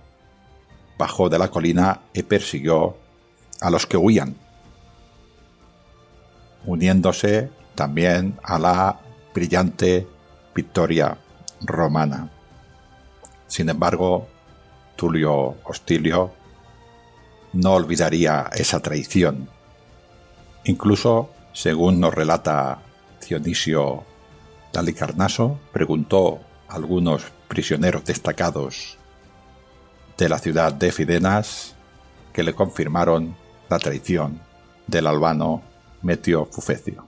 bajó 0.98 1.28
de 1.28 1.38
la 1.38 1.50
colina 1.50 2.00
y 2.12 2.22
persiguió 2.22 2.96
a 3.61 3.70
los 3.70 3.87
que 3.87 3.96
huían, 3.96 4.37
uniéndose 6.66 7.50
también 7.74 8.38
a 8.42 8.59
la 8.59 9.00
brillante 9.35 10.07
victoria 10.54 11.18
romana. 11.62 12.30
Sin 13.46 13.68
embargo, 13.68 14.28
Tulio 14.96 15.57
Hostilio 15.64 16.33
no 17.52 17.74
olvidaría 17.74 18.50
esa 18.54 18.80
traición. 18.80 19.48
Incluso, 20.64 21.30
según 21.52 22.00
nos 22.00 22.14
relata 22.14 22.80
Dionisio 23.26 24.04
Dalicarnaso, 24.72 25.59
preguntó 25.72 26.40
a 26.68 26.74
algunos 26.76 27.24
prisioneros 27.48 28.04
destacados 28.04 28.98
de 30.16 30.29
la 30.29 30.38
ciudad 30.38 30.72
de 30.72 30.92
Fidenas 30.92 31.74
que 32.33 32.42
le 32.42 32.54
confirmaron 32.54 33.37
la 33.69 33.79
traición 33.79 34.40
del 34.87 35.06
albano 35.06 35.62
Metio 36.02 36.46
Fufecio. 36.46 37.06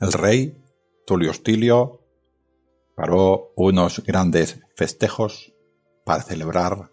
El 0.00 0.12
rey 0.12 0.56
Tulio 1.06 1.32
paró 2.94 3.52
unos 3.56 4.02
grandes 4.04 4.60
festejos 4.76 5.52
para 6.04 6.22
celebrar 6.22 6.90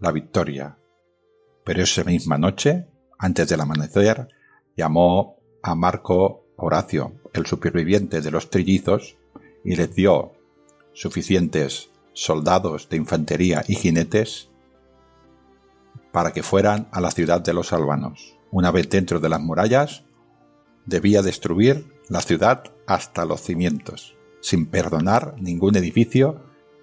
la 0.00 0.12
victoria. 0.12 0.78
Pero 1.64 1.82
esa 1.82 2.04
misma 2.04 2.38
noche, 2.38 2.86
antes 3.18 3.48
del 3.48 3.60
amanecer, 3.60 4.28
llamó 4.76 5.36
a 5.62 5.74
Marco 5.74 6.44
Horacio, 6.56 7.20
el 7.32 7.46
superviviente 7.46 8.20
de 8.20 8.30
los 8.30 8.50
trillizos, 8.50 9.16
y 9.64 9.74
les 9.76 9.94
dio 9.94 10.32
suficientes 10.92 11.90
soldados 12.12 12.88
de 12.88 12.96
infantería 12.96 13.64
y 13.66 13.74
jinetes 13.74 14.48
para 16.12 16.32
que 16.32 16.42
fueran 16.42 16.88
a 16.92 17.00
la 17.00 17.10
ciudad 17.10 17.40
de 17.40 17.52
los 17.52 17.72
albanos. 17.72 18.38
Una 18.50 18.70
vez 18.70 18.88
dentro 18.88 19.20
de 19.20 19.28
las 19.28 19.40
murallas, 19.40 20.04
debía 20.86 21.20
destruir 21.20 21.92
la 22.08 22.20
ciudad 22.20 22.72
hasta 22.86 23.26
los 23.26 23.42
cimientos 23.42 24.15
sin 24.46 24.66
perdonar 24.66 25.34
ningún 25.40 25.74
edificio, 25.74 26.40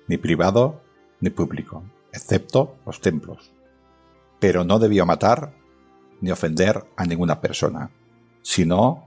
ni 0.09 0.17
privado 0.17 0.81
ni 1.21 1.29
público, 1.29 1.81
excepto 2.11 2.75
los 2.85 2.99
templos. 2.99 3.53
Pero 4.41 4.65
no 4.65 4.79
debió 4.79 5.05
matar 5.05 5.53
ni 6.19 6.29
ofender 6.29 6.83
a 6.97 7.05
ninguna 7.05 7.39
persona, 7.39 7.89
sino 8.41 9.05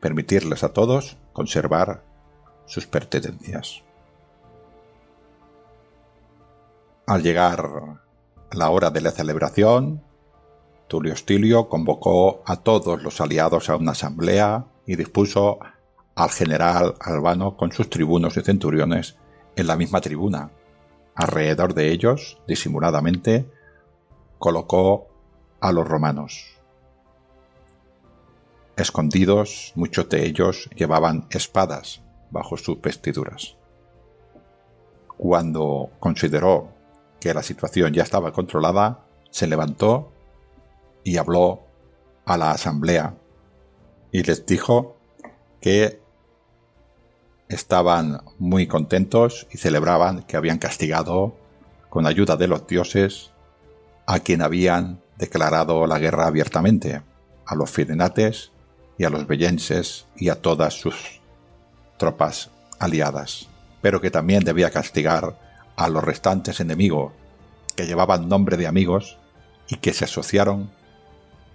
permitirles 0.00 0.64
a 0.64 0.72
todos 0.72 1.18
conservar 1.34 2.02
sus 2.64 2.86
pertenencias. 2.86 3.82
Al 7.06 7.22
llegar 7.22 8.00
la 8.52 8.70
hora 8.70 8.88
de 8.88 9.02
la 9.02 9.10
celebración, 9.10 10.02
Tulio 10.86 11.12
Hostilio 11.12 11.68
convocó 11.68 12.42
a 12.46 12.56
todos 12.56 13.02
los 13.02 13.20
aliados 13.20 13.68
a 13.68 13.76
una 13.76 13.92
asamblea 13.92 14.64
y 14.86 14.96
dispuso 14.96 15.58
al 16.18 16.30
general 16.30 16.96
albano 17.00 17.56
con 17.56 17.70
sus 17.70 17.88
tribunos 17.88 18.36
y 18.36 18.40
centuriones 18.40 19.16
en 19.54 19.68
la 19.68 19.76
misma 19.76 20.00
tribuna. 20.00 20.50
Alrededor 21.14 21.74
de 21.74 21.92
ellos, 21.92 22.42
disimuladamente, 22.48 23.48
colocó 24.40 25.06
a 25.60 25.70
los 25.70 25.86
romanos. 25.86 26.44
Escondidos, 28.76 29.72
muchos 29.76 30.08
de 30.08 30.26
ellos 30.26 30.68
llevaban 30.74 31.28
espadas 31.30 32.02
bajo 32.32 32.56
sus 32.56 32.80
vestiduras. 32.80 33.56
Cuando 35.16 35.90
consideró 36.00 36.72
que 37.20 37.32
la 37.32 37.44
situación 37.44 37.92
ya 37.92 38.02
estaba 38.02 38.32
controlada, 38.32 39.04
se 39.30 39.46
levantó 39.46 40.10
y 41.04 41.16
habló 41.16 41.62
a 42.24 42.36
la 42.36 42.50
asamblea 42.50 43.14
y 44.10 44.24
les 44.24 44.44
dijo 44.44 44.96
que 45.60 45.97
estaban 47.48 48.22
muy 48.38 48.66
contentos 48.66 49.46
y 49.50 49.58
celebraban 49.58 50.22
que 50.22 50.36
habían 50.36 50.58
castigado 50.58 51.36
con 51.88 52.06
ayuda 52.06 52.36
de 52.36 52.48
los 52.48 52.66
dioses 52.66 53.30
a 54.06 54.20
quien 54.20 54.42
habían 54.42 55.00
declarado 55.16 55.86
la 55.86 55.98
guerra 55.98 56.26
abiertamente, 56.26 57.02
a 57.46 57.54
los 57.54 57.70
fidenates 57.70 58.52
y 58.98 59.04
a 59.04 59.10
los 59.10 59.26
bellenses 59.26 60.06
y 60.16 60.28
a 60.28 60.40
todas 60.40 60.74
sus 60.74 61.20
tropas 61.98 62.50
aliadas, 62.78 63.48
pero 63.80 64.00
que 64.00 64.10
también 64.10 64.44
debía 64.44 64.70
castigar 64.70 65.38
a 65.76 65.88
los 65.88 66.04
restantes 66.04 66.60
enemigos 66.60 67.12
que 67.76 67.86
llevaban 67.86 68.28
nombre 68.28 68.56
de 68.56 68.66
amigos 68.66 69.18
y 69.68 69.76
que 69.76 69.92
se 69.92 70.04
asociaron 70.04 70.70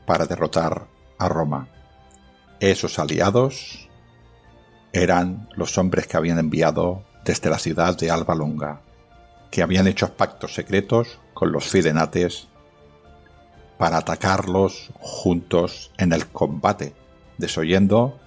para 0.05 0.25
derrotar 0.25 0.87
a 1.17 1.29
Roma. 1.29 1.67
Esos 2.59 2.99
aliados 2.99 3.89
eran 4.93 5.49
los 5.55 5.77
hombres 5.77 6.07
que 6.07 6.17
habían 6.17 6.39
enviado 6.39 7.03
desde 7.25 7.49
la 7.49 7.57
ciudad 7.57 7.97
de 7.97 8.11
Alba 8.11 8.35
Longa, 8.35 8.81
que 9.49 9.63
habían 9.63 9.87
hecho 9.87 10.13
pactos 10.13 10.53
secretos 10.53 11.19
con 11.33 11.51
los 11.51 11.67
fidenates 11.67 12.47
para 13.77 13.97
atacarlos 13.97 14.91
juntos 14.99 15.91
en 15.97 16.13
el 16.13 16.27
combate, 16.27 16.93
desoyendo 17.37 18.19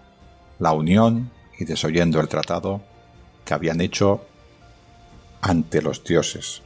la 0.58 0.72
unión 0.72 1.30
y 1.58 1.64
desoyendo 1.64 2.20
el 2.20 2.28
tratado 2.28 2.82
que 3.44 3.54
habían 3.54 3.80
hecho 3.80 4.26
ante 5.40 5.80
los 5.80 6.02
dioses. 6.02 6.62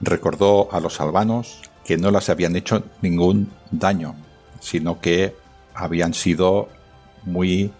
Recordó 0.00 0.72
a 0.72 0.80
los 0.80 0.98
albanos 1.00 1.60
que 1.84 1.98
no 1.98 2.10
les 2.10 2.30
habían 2.30 2.56
hecho 2.56 2.84
ningún 3.02 3.52
daño, 3.70 4.14
sino 4.60 5.00
que 5.00 5.36
habían 5.74 6.14
sido 6.14 6.68
muy 7.24 7.72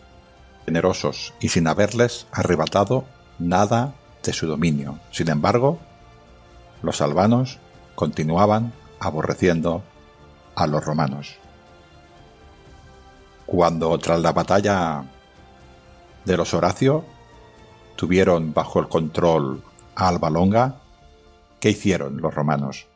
generosos 0.65 1.35
y 1.41 1.49
sin 1.49 1.67
haberles 1.67 2.27
arrebatado 2.33 3.05
nada 3.39 3.95
de 4.23 4.33
su 4.33 4.47
dominio. 4.47 4.99
Sin 5.11 5.29
embargo, 5.29 5.79
los 6.83 7.01
albanos 7.01 7.59
continuaban 7.95 8.73
aborreciendo 8.99 9.83
a 10.55 10.67
los 10.67 10.85
romanos. 10.85 11.37
Cuando 13.47 13.97
tras 13.99 14.21
la 14.21 14.33
batalla 14.33 15.05
de 16.25 16.37
los 16.37 16.55
Horacio 16.55 17.05
tuvieron 17.97 18.55
bajo 18.55 18.79
el 18.81 18.89
control 18.89 19.63
a 19.95 20.09
Alba 20.09 20.31
Longa, 20.31 20.77
¿qué 21.59 21.71
hicieron 21.71 22.19
los 22.19 22.35
romanos? 22.35 22.87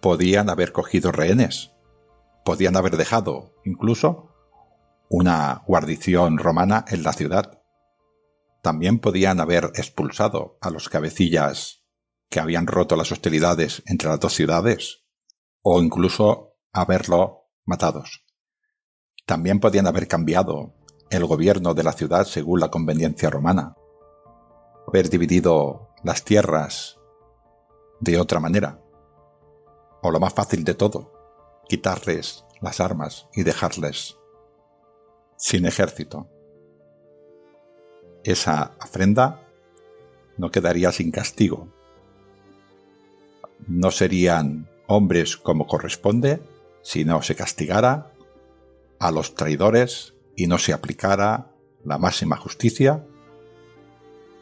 Podían 0.00 0.50
haber 0.50 0.72
cogido 0.72 1.12
rehenes, 1.12 1.70
podían 2.44 2.76
haber 2.76 2.96
dejado 2.96 3.50
incluso 3.64 4.25
una 5.08 5.62
guarnición 5.66 6.38
romana 6.38 6.84
en 6.88 7.02
la 7.02 7.12
ciudad. 7.12 7.62
También 8.62 8.98
podían 8.98 9.40
haber 9.40 9.72
expulsado 9.74 10.58
a 10.60 10.70
los 10.70 10.88
cabecillas 10.88 11.84
que 12.28 12.40
habían 12.40 12.66
roto 12.66 12.96
las 12.96 13.12
hostilidades 13.12 13.82
entre 13.86 14.08
las 14.08 14.20
dos 14.20 14.34
ciudades, 14.34 15.04
o 15.62 15.80
incluso 15.80 16.56
haberlo 16.72 17.50
matados. 17.64 18.24
También 19.26 19.60
podían 19.60 19.86
haber 19.86 20.08
cambiado 20.08 20.74
el 21.10 21.24
gobierno 21.24 21.74
de 21.74 21.84
la 21.84 21.92
ciudad 21.92 22.24
según 22.24 22.60
la 22.60 22.70
conveniencia 22.70 23.30
romana, 23.30 23.76
haber 24.88 25.08
dividido 25.08 25.90
las 26.02 26.24
tierras 26.24 26.98
de 28.00 28.18
otra 28.18 28.40
manera, 28.40 28.80
o 30.02 30.10
lo 30.10 30.20
más 30.20 30.34
fácil 30.34 30.64
de 30.64 30.74
todo, 30.74 31.12
quitarles 31.68 32.44
las 32.60 32.80
armas 32.80 33.28
y 33.32 33.42
dejarles 33.42 34.16
sin 35.36 35.66
ejército. 35.66 36.28
Esa 38.24 38.72
ofrenda 38.82 39.42
no 40.36 40.50
quedaría 40.50 40.92
sin 40.92 41.10
castigo. 41.10 41.68
No 43.66 43.90
serían 43.90 44.68
hombres 44.86 45.36
como 45.36 45.66
corresponde 45.66 46.42
si 46.82 47.04
no 47.04 47.22
se 47.22 47.34
castigara 47.34 48.12
a 48.98 49.10
los 49.10 49.34
traidores 49.34 50.14
y 50.36 50.46
no 50.46 50.58
se 50.58 50.72
aplicara 50.72 51.52
la 51.84 51.98
máxima 51.98 52.36
justicia 52.36 53.04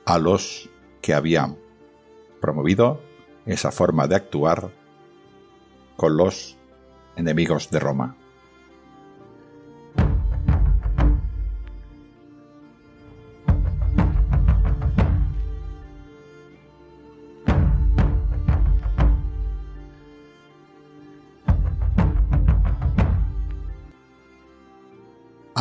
a 0.05 0.18
los 0.18 0.70
que 1.01 1.14
habían 1.14 1.59
promovido 2.40 3.01
esa 3.47 3.70
forma 3.70 4.07
de 4.07 4.16
actuar 4.16 4.70
con 5.97 6.16
los 6.16 6.57
enemigos 7.16 7.70
de 7.70 7.78
Roma. 7.78 8.16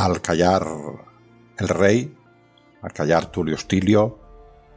Al 0.04 0.22
callar 0.22 0.68
el 1.58 1.70
rey, 1.70 2.14
al 2.82 2.92
callar 2.92 3.28
Tulio 3.28 3.58
Stilio, 3.58 4.20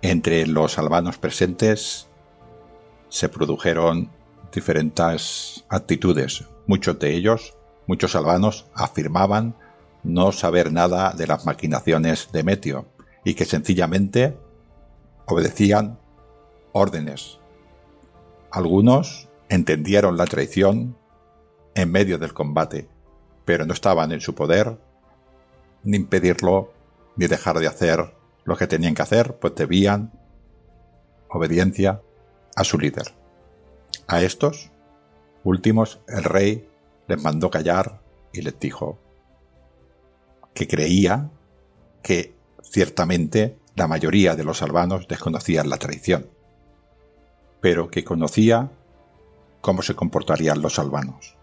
entre 0.00 0.46
los 0.46 0.78
albanos 0.78 1.18
presentes 1.18 2.06
se 3.08 3.28
produjeron 3.28 4.08
diferentes 4.52 5.64
actitudes. 5.68 6.44
Muchos 6.68 7.00
de 7.00 7.12
ellos, 7.16 7.56
muchos 7.88 8.14
albanos, 8.14 8.66
afirmaban 8.72 9.56
no 10.04 10.30
saber 10.30 10.70
nada 10.70 11.12
de 11.12 11.26
las 11.26 11.44
maquinaciones 11.44 12.30
de 12.30 12.44
Metio 12.44 12.86
y 13.24 13.34
que 13.34 13.46
sencillamente 13.46 14.38
obedecían 15.26 15.98
órdenes. 16.70 17.40
Algunos 18.52 19.28
entendieron 19.48 20.18
la 20.18 20.26
traición 20.26 20.96
en 21.74 21.90
medio 21.90 22.16
del 22.16 22.32
combate, 22.32 22.88
pero 23.44 23.66
no 23.66 23.72
estaban 23.72 24.12
en 24.12 24.20
su 24.20 24.32
poder 24.36 24.85
ni 25.86 25.96
impedirlo, 25.96 26.72
ni 27.16 27.28
dejar 27.28 27.58
de 27.60 27.68
hacer 27.68 28.12
lo 28.44 28.56
que 28.56 28.66
tenían 28.66 28.94
que 28.94 29.02
hacer, 29.02 29.38
pues 29.38 29.54
debían 29.54 30.12
obediencia 31.28 32.02
a 32.56 32.64
su 32.64 32.78
líder. 32.78 33.14
A 34.08 34.20
estos 34.20 34.70
últimos 35.44 36.00
el 36.08 36.24
rey 36.24 36.68
les 37.06 37.22
mandó 37.22 37.50
callar 37.50 38.00
y 38.32 38.42
les 38.42 38.58
dijo 38.58 38.98
que 40.54 40.66
creía 40.66 41.30
que 42.02 42.34
ciertamente 42.62 43.56
la 43.76 43.86
mayoría 43.86 44.34
de 44.34 44.44
los 44.44 44.62
albanos 44.62 45.06
desconocían 45.06 45.70
la 45.70 45.78
traición, 45.78 46.28
pero 47.60 47.90
que 47.90 48.04
conocía 48.04 48.70
cómo 49.60 49.82
se 49.82 49.94
comportarían 49.94 50.62
los 50.62 50.78
albanos. 50.80 51.36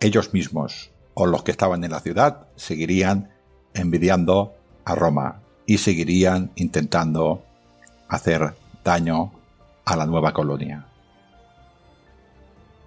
Ellos 0.00 0.32
mismos 0.32 0.90
o 1.18 1.24
los 1.24 1.42
que 1.42 1.50
estaban 1.50 1.82
en 1.82 1.90
la 1.90 2.00
ciudad 2.00 2.46
seguirían 2.56 3.30
envidiando 3.72 4.54
a 4.84 4.94
Roma 4.94 5.40
y 5.64 5.78
seguirían 5.78 6.52
intentando 6.56 7.42
hacer 8.06 8.54
daño 8.84 9.32
a 9.86 9.96
la 9.96 10.04
nueva 10.04 10.34
colonia. 10.34 10.86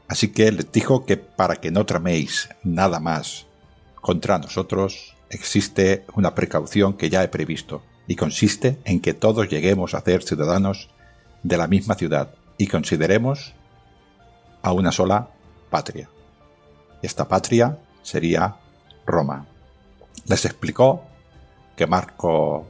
Así 0.07 0.29
que 0.29 0.51
les 0.51 0.71
dijo 0.71 1.05
que 1.05 1.17
para 1.17 1.55
que 1.55 1.71
no 1.71 1.87
traméis 1.87 2.49
nada 2.63 2.99
más 2.99 3.47
contra 3.95 4.37
nosotros, 4.37 5.15
existe 5.31 6.05
una 6.13 6.35
precaución 6.35 6.93
que 6.93 7.09
ya 7.09 7.23
he 7.23 7.29
previsto, 7.29 7.81
y 8.07 8.15
consiste 8.15 8.79
en 8.85 9.01
que 9.01 9.13
todos 9.13 9.49
lleguemos 9.49 9.93
a 9.93 10.01
ser 10.01 10.23
ciudadanos 10.23 10.89
de 11.41 11.57
la 11.57 11.67
misma 11.67 11.95
ciudad 11.95 12.29
y 12.57 12.67
consideremos 12.67 13.53
a 14.61 14.71
una 14.71 14.91
sola 14.91 15.29
patria. 15.69 16.09
Esta 17.01 17.27
patria 17.27 17.77
sería 18.01 18.55
Roma. 19.05 19.45
Les 20.25 20.45
explicó 20.45 21.03
que 21.75 21.87
Marco 21.87 22.67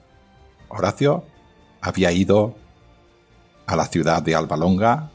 Horacio 0.69 1.25
había 1.81 2.11
ido 2.11 2.55
a 3.65 3.75
la 3.75 3.85
ciudad 3.85 4.21
de 4.21 4.35
Alba 4.35 4.57
Longa 4.57 5.11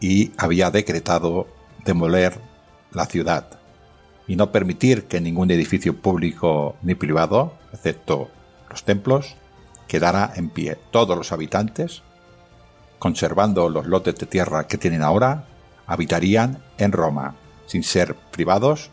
y 0.00 0.32
había 0.36 0.70
decretado 0.70 1.46
demoler 1.84 2.40
la 2.92 3.06
ciudad 3.06 3.58
y 4.26 4.36
no 4.36 4.52
permitir 4.52 5.04
que 5.04 5.20
ningún 5.20 5.50
edificio 5.50 5.96
público 5.96 6.76
ni 6.82 6.94
privado, 6.94 7.54
excepto 7.72 8.28
los 8.70 8.84
templos, 8.84 9.36
quedara 9.88 10.32
en 10.36 10.48
pie. 10.48 10.78
Todos 10.90 11.16
los 11.16 11.32
habitantes, 11.32 12.02
conservando 12.98 13.68
los 13.68 13.86
lotes 13.86 14.16
de 14.16 14.26
tierra 14.26 14.66
que 14.66 14.78
tienen 14.78 15.02
ahora, 15.02 15.44
habitarían 15.86 16.62
en 16.78 16.92
Roma, 16.92 17.34
sin 17.72 17.82
ser 17.82 18.14
privados 18.30 18.90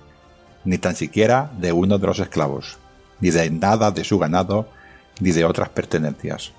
ni 0.63 0.77
tan 0.77 0.95
siquiera 0.95 1.51
de 1.57 1.73
uno 1.73 1.97
de 1.97 2.07
los 2.07 2.19
esclavos, 2.19 2.77
ni 3.19 3.29
de 3.29 3.49
nada 3.49 3.91
de 3.91 4.05
su 4.05 4.17
ganado, 4.17 4.69
ni 5.19 5.31
de 5.31 5.43
otras 5.43 5.67
pertenencias. 5.67 6.53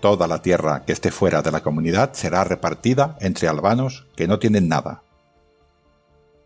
Toda 0.00 0.26
la 0.26 0.42
tierra 0.42 0.84
que 0.84 0.92
esté 0.92 1.12
fuera 1.12 1.40
de 1.40 1.52
la 1.52 1.62
comunidad 1.62 2.14
será 2.14 2.42
repartida 2.42 3.16
entre 3.20 3.46
albanos 3.46 4.08
que 4.16 4.26
no 4.26 4.40
tienen 4.40 4.66
nada. 4.66 5.04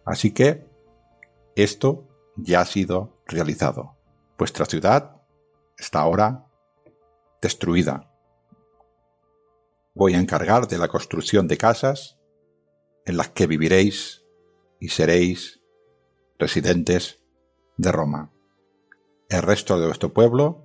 Así 0.04 0.32
que 0.32 0.66
esto 1.56 2.06
ya 2.36 2.60
ha 2.60 2.66
sido 2.66 3.16
realizado. 3.26 3.96
Vuestra 4.36 4.66
ciudad 4.66 5.22
está 5.78 6.00
ahora 6.00 6.44
destruida. 7.40 8.12
Voy 9.94 10.12
a 10.12 10.18
encargar 10.18 10.68
de 10.68 10.76
la 10.76 10.88
construcción 10.88 11.48
de 11.48 11.56
casas 11.56 12.18
en 13.06 13.16
las 13.16 13.30
que 13.30 13.46
viviréis 13.46 14.27
y 14.80 14.88
seréis 14.88 15.60
residentes 16.38 17.20
de 17.76 17.92
Roma. 17.92 18.30
El 19.28 19.42
resto 19.42 19.78
de 19.78 19.86
vuestro 19.86 20.12
pueblo 20.12 20.64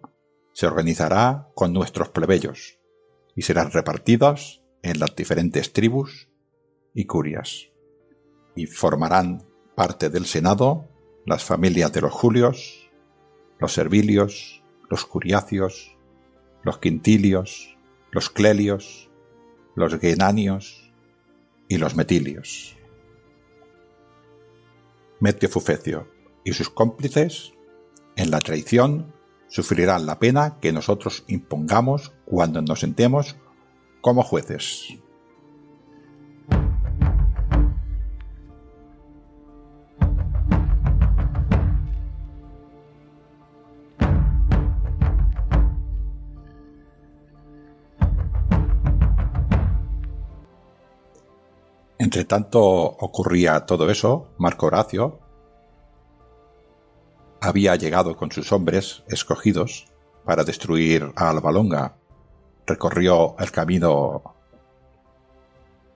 se 0.54 0.68
organizará 0.68 1.50
con 1.56 1.74
nuestros 1.74 2.10
plebeyos 2.10 2.78
y 3.36 3.42
serán 3.42 3.72
repartidos 3.72 4.62
en 4.84 5.00
las 5.00 5.16
diferentes 5.16 5.74
tribus 5.74 6.30
y 6.94 7.06
curias, 7.06 7.70
y 8.56 8.68
formarán 8.68 9.44
parte 9.76 10.10
del 10.10 10.26
Senado 10.26 10.88
las 11.26 11.44
familias 11.44 11.92
de 11.94 12.02
los 12.02 12.12
Julios, 12.12 12.90
los 13.60 13.74
Servilios, 13.74 14.62
los 14.90 15.06
Curiacios, 15.06 15.98
los 16.64 16.78
Quintilios, 16.78 17.78
los 18.12 18.30
Clelios, 18.30 19.10
los 19.76 19.98
Genanios 20.00 20.92
y 21.68 21.78
los 21.78 21.96
Metilios. 21.96 22.78
Metio 25.24 25.48
Fufecio 25.48 26.10
y 26.44 26.52
sus 26.52 26.70
cómplices 26.70 27.54
en 28.18 28.30
la 28.30 28.40
traición 28.40 29.16
sufrirán 29.48 30.06
la 30.06 30.20
pena 30.20 30.60
que 30.60 30.74
nosotros 30.74 31.24
impongamos 31.30 32.12
cuando 32.26 32.62
nos 32.62 32.82
sentemos 32.82 33.38
como 34.02 34.22
jueces. 34.22 34.98
Entre 52.14 52.26
tanto 52.26 52.62
ocurría 52.62 53.66
todo 53.66 53.90
eso, 53.90 54.28
Marco 54.38 54.68
Horacio 54.68 55.20
había 57.42 57.76
llegado 57.76 58.16
con 58.16 58.32
sus 58.32 58.52
hombres 58.52 59.04
escogidos 59.08 59.88
para 60.24 60.44
destruir 60.44 61.12
a 61.16 61.32
Albalonga. 61.32 61.96
Recorrió 62.68 63.36
el 63.40 63.50
camino 63.50 64.36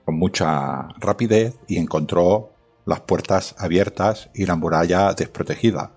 con 0.04 0.18
mucha 0.18 0.88
rapidez 0.98 1.56
y 1.68 1.78
encontró 1.78 2.50
las 2.84 3.02
puertas 3.02 3.54
abiertas 3.56 4.28
y 4.34 4.44
la 4.44 4.56
muralla 4.56 5.12
desprotegida. 5.12 5.92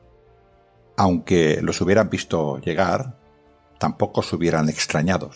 Aunque 0.97 1.63
los 1.63 1.81
hubieran 1.81 2.11
visto 2.11 2.59
llegar, 2.59 3.17
tampoco 3.79 4.21
se 4.21 4.35
hubieran 4.35 4.69
extrañado. 4.69 5.31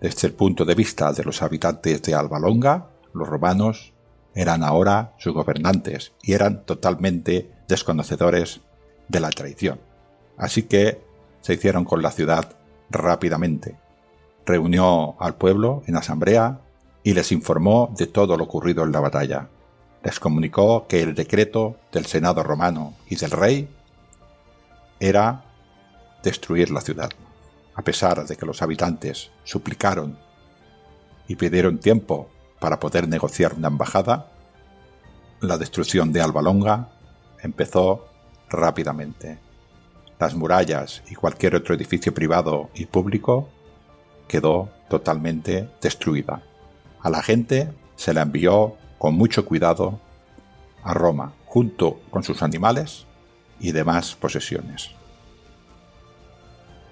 Desde 0.00 0.28
el 0.28 0.32
punto 0.32 0.64
de 0.64 0.74
vista 0.74 1.12
de 1.12 1.24
los 1.24 1.42
habitantes 1.42 2.00
de 2.00 2.14
Albalonga, 2.14 2.88
los 3.12 3.28
romanos 3.28 3.92
eran 4.34 4.62
ahora 4.62 5.12
sus 5.18 5.34
gobernantes 5.34 6.12
y 6.22 6.32
eran 6.32 6.64
totalmente 6.64 7.50
desconocedores 7.68 8.60
de 9.08 9.20
la 9.20 9.30
traición. 9.30 9.80
Así 10.36 10.62
que 10.64 11.00
se 11.40 11.54
hicieron 11.54 11.84
con 11.84 12.02
la 12.02 12.10
ciudad 12.10 12.56
rápidamente. 12.90 13.76
Reunió 14.46 15.20
al 15.20 15.34
pueblo 15.34 15.82
en 15.86 15.96
asamblea 15.96 16.60
y 17.02 17.14
les 17.14 17.32
informó 17.32 17.92
de 17.96 18.06
todo 18.06 18.36
lo 18.36 18.44
ocurrido 18.44 18.84
en 18.84 18.92
la 18.92 19.00
batalla. 19.00 19.48
Les 20.02 20.18
comunicó 20.18 20.86
que 20.86 21.02
el 21.02 21.14
decreto 21.14 21.76
del 21.92 22.06
Senado 22.06 22.42
romano 22.42 22.94
y 23.08 23.16
del 23.16 23.30
rey 23.30 23.68
era 24.98 25.44
destruir 26.22 26.70
la 26.70 26.80
ciudad. 26.80 27.10
A 27.74 27.82
pesar 27.82 28.26
de 28.26 28.36
que 28.36 28.46
los 28.46 28.62
habitantes 28.62 29.30
suplicaron 29.44 30.18
y 31.26 31.36
pidieron 31.36 31.78
tiempo 31.78 32.28
para 32.62 32.78
poder 32.78 33.08
negociar 33.08 33.54
una 33.54 33.66
embajada, 33.66 34.28
la 35.40 35.58
destrucción 35.58 36.12
de 36.12 36.20
Alba 36.20 36.42
Longa 36.42 36.90
empezó 37.42 38.06
rápidamente. 38.48 39.40
Las 40.20 40.36
murallas 40.36 41.02
y 41.10 41.16
cualquier 41.16 41.56
otro 41.56 41.74
edificio 41.74 42.14
privado 42.14 42.70
y 42.76 42.86
público 42.86 43.48
quedó 44.28 44.68
totalmente 44.88 45.68
destruida. 45.80 46.40
A 47.00 47.10
la 47.10 47.20
gente 47.20 47.72
se 47.96 48.14
la 48.14 48.22
envió 48.22 48.76
con 48.96 49.14
mucho 49.14 49.44
cuidado 49.44 49.98
a 50.84 50.94
Roma, 50.94 51.32
junto 51.46 51.98
con 52.12 52.22
sus 52.22 52.44
animales 52.44 53.06
y 53.58 53.72
demás 53.72 54.14
posesiones. 54.14 54.92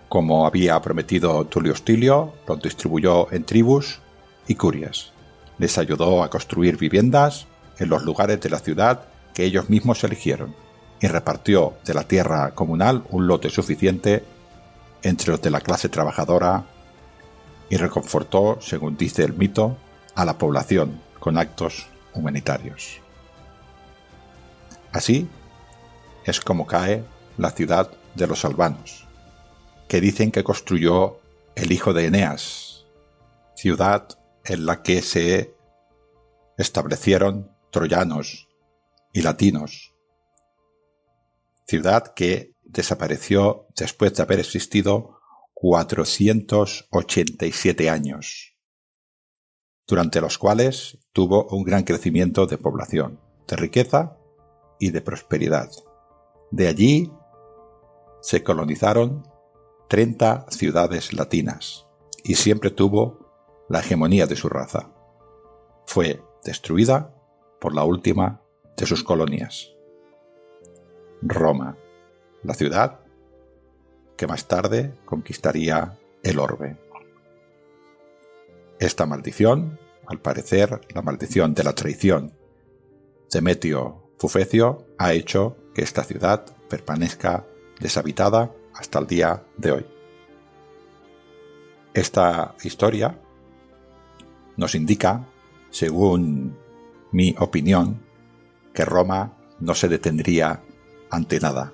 Como 0.08 0.48
había 0.48 0.80
prometido 0.82 1.46
Tulio 1.46 1.74
Hostilio, 1.74 2.32
los 2.48 2.60
distribuyó 2.60 3.30
en 3.30 3.44
tribus 3.44 4.00
y 4.48 4.56
curias. 4.56 5.12
Les 5.60 5.76
ayudó 5.76 6.22
a 6.22 6.30
construir 6.30 6.78
viviendas 6.78 7.46
en 7.78 7.90
los 7.90 8.02
lugares 8.02 8.40
de 8.40 8.48
la 8.48 8.60
ciudad 8.60 9.02
que 9.34 9.44
ellos 9.44 9.68
mismos 9.68 10.02
eligieron 10.02 10.56
y 11.02 11.06
repartió 11.06 11.74
de 11.84 11.92
la 11.92 12.04
tierra 12.04 12.52
comunal 12.54 13.04
un 13.10 13.26
lote 13.26 13.50
suficiente 13.50 14.24
entre 15.02 15.32
los 15.32 15.42
de 15.42 15.50
la 15.50 15.60
clase 15.60 15.90
trabajadora 15.90 16.64
y 17.68 17.76
reconfortó, 17.76 18.56
según 18.62 18.96
dice 18.96 19.22
el 19.22 19.34
mito, 19.34 19.76
a 20.14 20.24
la 20.24 20.38
población 20.38 20.98
con 21.18 21.36
actos 21.36 21.88
humanitarios. 22.14 22.98
Así 24.92 25.28
es 26.24 26.40
como 26.40 26.66
cae 26.66 27.04
la 27.36 27.50
ciudad 27.50 27.90
de 28.14 28.26
los 28.26 28.46
albanos, 28.46 29.06
que 29.88 30.00
dicen 30.00 30.32
que 30.32 30.42
construyó 30.42 31.18
el 31.54 31.70
hijo 31.70 31.92
de 31.92 32.06
Eneas, 32.06 32.86
ciudad 33.54 34.08
en 34.44 34.66
la 34.66 34.82
que 34.82 35.02
se 35.02 35.54
establecieron 36.56 37.50
troyanos 37.70 38.48
y 39.12 39.22
latinos 39.22 39.94
ciudad 41.70 42.12
que 42.14 42.54
desapareció 42.64 43.68
después 43.76 44.12
de 44.14 44.22
haber 44.24 44.40
existido 44.40 45.20
487 45.54 47.88
años, 47.88 48.56
durante 49.86 50.20
los 50.20 50.36
cuales 50.36 50.98
tuvo 51.12 51.46
un 51.50 51.62
gran 51.62 51.84
crecimiento 51.84 52.46
de 52.46 52.58
población, 52.58 53.20
de 53.46 53.54
riqueza 53.54 54.16
y 54.80 54.90
de 54.90 55.00
prosperidad. 55.00 55.70
De 56.50 56.66
allí 56.66 57.12
se 58.20 58.42
colonizaron 58.42 59.22
30 59.88 60.46
ciudades 60.50 61.12
latinas 61.12 61.86
y 62.24 62.34
siempre 62.34 62.72
tuvo 62.72 63.29
la 63.70 63.78
hegemonía 63.78 64.26
de 64.26 64.34
su 64.34 64.48
raza. 64.48 64.90
Fue 65.86 66.20
destruida 66.44 67.14
por 67.60 67.72
la 67.72 67.84
última 67.84 68.42
de 68.76 68.84
sus 68.84 69.04
colonias. 69.04 69.70
Roma, 71.22 71.76
la 72.42 72.54
ciudad 72.54 73.00
que 74.16 74.26
más 74.26 74.48
tarde 74.48 74.98
conquistaría 75.04 75.96
el 76.24 76.40
orbe. 76.40 76.78
Esta 78.80 79.06
maldición, 79.06 79.78
al 80.06 80.20
parecer 80.20 80.80
la 80.92 81.02
maldición 81.02 81.54
de 81.54 81.62
la 81.62 81.72
traición 81.72 82.32
de 83.32 83.40
Metio 83.40 84.10
Fufecio, 84.18 84.84
ha 84.98 85.12
hecho 85.12 85.56
que 85.74 85.82
esta 85.82 86.02
ciudad 86.02 86.44
permanezca 86.68 87.46
deshabitada 87.78 88.52
hasta 88.74 88.98
el 88.98 89.06
día 89.06 89.44
de 89.56 89.70
hoy. 89.70 89.86
Esta 91.94 92.56
historia 92.64 93.16
nos 94.60 94.74
indica, 94.74 95.26
según 95.70 96.56
mi 97.10 97.34
opinión, 97.38 98.02
que 98.74 98.84
Roma 98.84 99.32
no 99.58 99.74
se 99.74 99.88
detendría 99.88 100.62
ante 101.10 101.40
nada. 101.40 101.72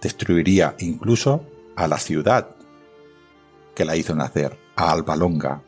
Destruiría 0.00 0.76
incluso 0.78 1.44
a 1.74 1.88
la 1.88 1.98
ciudad 1.98 2.54
que 3.74 3.84
la 3.84 3.96
hizo 3.96 4.14
nacer, 4.14 4.58
a 4.76 4.92
Alba 4.92 5.16
Longa. 5.16 5.62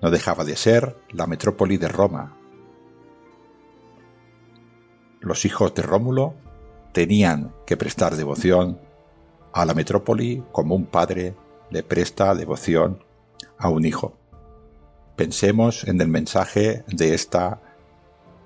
No 0.00 0.10
dejaba 0.10 0.44
de 0.44 0.56
ser 0.56 0.96
la 1.10 1.26
metrópoli 1.26 1.76
de 1.76 1.88
Roma. 1.88 2.36
los 5.20 5.44
hijos 5.44 5.74
de 5.74 5.82
Rómulo 5.82 6.34
tenían 6.92 7.52
que 7.66 7.76
prestar 7.76 8.16
devoción 8.16 8.80
a 9.52 9.66
la 9.66 9.74
metrópoli 9.74 10.42
como 10.50 10.74
un 10.74 10.86
padre 10.86 11.36
le 11.70 11.82
presta 11.82 12.34
devoción 12.34 13.04
a 13.58 13.68
un 13.68 13.84
hijo. 13.84 14.19
Pensemos 15.20 15.84
en 15.84 16.00
el 16.00 16.08
mensaje 16.08 16.82
de 16.86 17.12
esta 17.12 17.60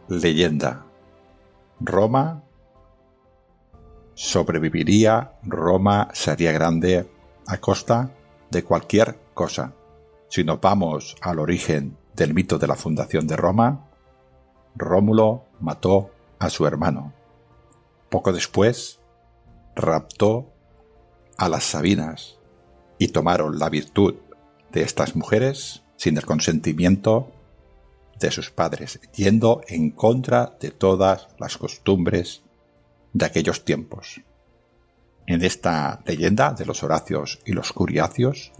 leyenda. 0.08 0.84
Roma 1.78 2.42
sobreviviría, 4.14 5.34
Roma 5.44 6.08
sería 6.14 6.50
grande 6.50 7.08
a 7.46 7.58
costa 7.58 8.10
de 8.50 8.64
cualquier 8.64 9.20
cosa. 9.34 9.72
Si 10.28 10.42
nos 10.42 10.60
vamos 10.60 11.14
al 11.20 11.38
origen 11.38 11.96
del 12.16 12.34
mito 12.34 12.58
de 12.58 12.66
la 12.66 12.74
fundación 12.74 13.28
de 13.28 13.36
Roma, 13.36 13.86
Rómulo 14.74 15.44
mató 15.60 16.10
a 16.40 16.50
su 16.50 16.66
hermano. 16.66 17.12
Poco 18.08 18.32
después, 18.32 18.98
raptó 19.76 20.50
a 21.36 21.48
las 21.48 21.62
Sabinas 21.62 22.40
y 22.98 23.06
tomaron 23.12 23.60
la 23.60 23.68
virtud 23.68 24.16
de 24.72 24.82
estas 24.82 25.14
mujeres 25.14 25.83
sin 26.04 26.18
el 26.18 26.26
consentimiento 26.26 27.32
de 28.20 28.30
sus 28.30 28.50
padres, 28.50 29.00
yendo 29.16 29.62
en 29.68 29.90
contra 29.90 30.54
de 30.60 30.70
todas 30.70 31.28
las 31.38 31.56
costumbres 31.56 32.42
de 33.14 33.24
aquellos 33.24 33.64
tiempos. 33.64 34.20
En 35.26 35.42
esta 35.42 36.02
leyenda 36.04 36.52
de 36.52 36.66
los 36.66 36.82
Horacios 36.82 37.40
y 37.46 37.52
los 37.52 37.72
Curiacios, 37.72 38.52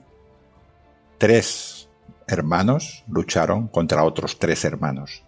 tres 1.18 1.90
hermanos 2.26 3.04
lucharon 3.08 3.68
contra 3.68 4.04
otros 4.04 4.38
tres 4.38 4.64
hermanos. 4.64 5.22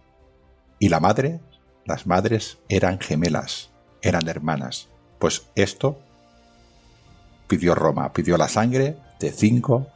Y 0.79 0.89
la 0.89 1.01
madre, 1.01 1.41
las 1.85 2.07
madres 2.07 2.57
eran 2.71 2.99
gemelas, 2.99 3.69
eran 4.01 4.27
hermanas. 4.27 4.89
Pues 5.19 5.51
esto 5.55 5.99
pidió 7.47 7.75
Roma, 7.75 8.15
pidió 8.15 8.39
la 8.39 8.49
sangre 8.49 8.97
de 9.21 9.33
cinco 9.33 9.89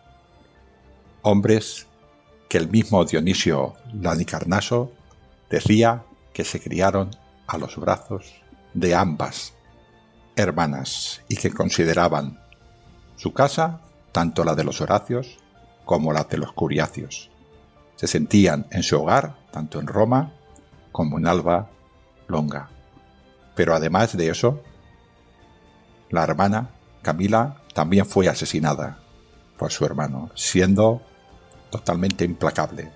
hombres 1.22 1.86
que 2.50 2.58
el 2.58 2.68
mismo 2.68 3.04
Dionisio 3.04 3.74
Lanicarnaso 3.94 4.90
decía 5.48 6.02
que 6.32 6.44
se 6.44 6.60
criaron 6.60 7.10
a 7.46 7.56
los 7.56 7.76
brazos 7.76 8.34
de 8.74 8.92
ambas 8.92 9.54
hermanas 10.34 11.22
y 11.28 11.36
que 11.36 11.52
consideraban 11.52 12.40
su 13.14 13.32
casa, 13.32 13.80
tanto 14.10 14.42
la 14.42 14.56
de 14.56 14.64
los 14.64 14.80
Horacios 14.80 15.38
como 15.84 16.12
la 16.12 16.24
de 16.24 16.38
los 16.38 16.52
Curiacios. 16.52 17.30
Se 17.94 18.08
sentían 18.08 18.66
en 18.72 18.82
su 18.82 19.00
hogar, 19.00 19.36
tanto 19.52 19.78
en 19.78 19.86
Roma 19.86 20.32
como 20.90 21.18
en 21.18 21.28
Alba 21.28 21.70
Longa. 22.26 22.68
Pero 23.54 23.76
además 23.76 24.16
de 24.16 24.28
eso, 24.28 24.60
la 26.10 26.24
hermana 26.24 26.70
Camila 27.02 27.62
también 27.74 28.06
fue 28.06 28.28
asesinada 28.28 28.98
por 29.56 29.70
su 29.70 29.84
hermano, 29.84 30.32
siendo 30.34 31.02
totalmente 31.70 32.24
implacable. 32.24 32.90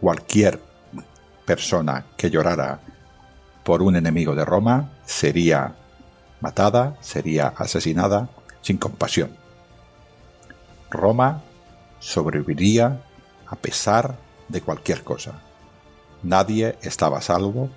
Cualquier 0.00 0.60
persona 1.44 2.04
que 2.16 2.30
llorara 2.30 2.80
por 3.64 3.82
un 3.82 3.96
enemigo 3.96 4.34
de 4.34 4.44
Roma 4.44 4.92
sería 5.04 5.74
matada, 6.40 6.96
sería 7.00 7.48
asesinada 7.56 8.28
sin 8.62 8.78
compasión. 8.78 9.36
Roma 10.90 11.42
sobreviviría 11.98 13.02
a 13.46 13.56
pesar 13.56 14.16
de 14.48 14.60
cualquier 14.60 15.02
cosa. 15.02 15.40
Nadie 16.22 16.78
estaba 16.82 17.18
a 17.18 17.22
salvo 17.22 17.70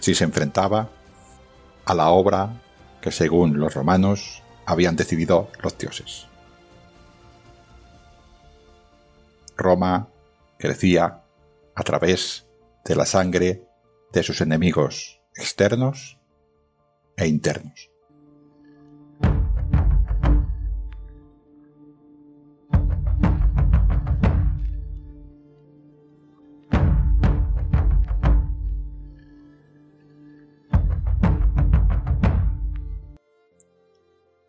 si 0.00 0.14
se 0.14 0.24
enfrentaba 0.24 0.88
a 1.84 1.94
la 1.94 2.10
obra 2.10 2.60
que 3.00 3.10
según 3.10 3.58
los 3.58 3.74
romanos 3.74 4.42
habían 4.66 4.96
decidido 4.96 5.48
los 5.62 5.76
dioses. 5.78 6.27
Roma 9.58 10.08
crecía 10.56 11.24
a 11.74 11.82
través 11.82 12.46
de 12.84 12.94
la 12.94 13.04
sangre 13.04 13.64
de 14.12 14.22
sus 14.22 14.40
enemigos 14.40 15.20
externos 15.34 16.18
e 17.16 17.26
internos. 17.26 17.90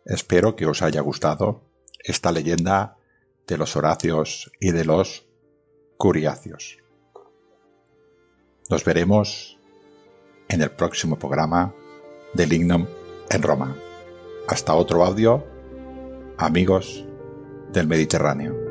Espero 0.04 0.56
que 0.56 0.66
os 0.66 0.82
haya 0.82 1.00
gustado 1.00 1.62
esta 2.02 2.32
leyenda 2.32 2.96
de 3.46 3.58
los 3.58 3.76
Horacios 3.76 4.50
y 4.60 4.70
de 4.72 4.84
los 4.84 5.26
Curiacios. 5.96 6.78
Nos 8.68 8.84
veremos 8.84 9.58
en 10.48 10.62
el 10.62 10.70
próximo 10.70 11.18
programa 11.18 11.74
de 12.34 12.46
Lignum 12.46 12.86
en 13.28 13.42
Roma. 13.42 13.76
Hasta 14.48 14.74
otro 14.74 15.04
audio, 15.04 15.44
amigos 16.38 17.04
del 17.72 17.86
Mediterráneo. 17.86 18.69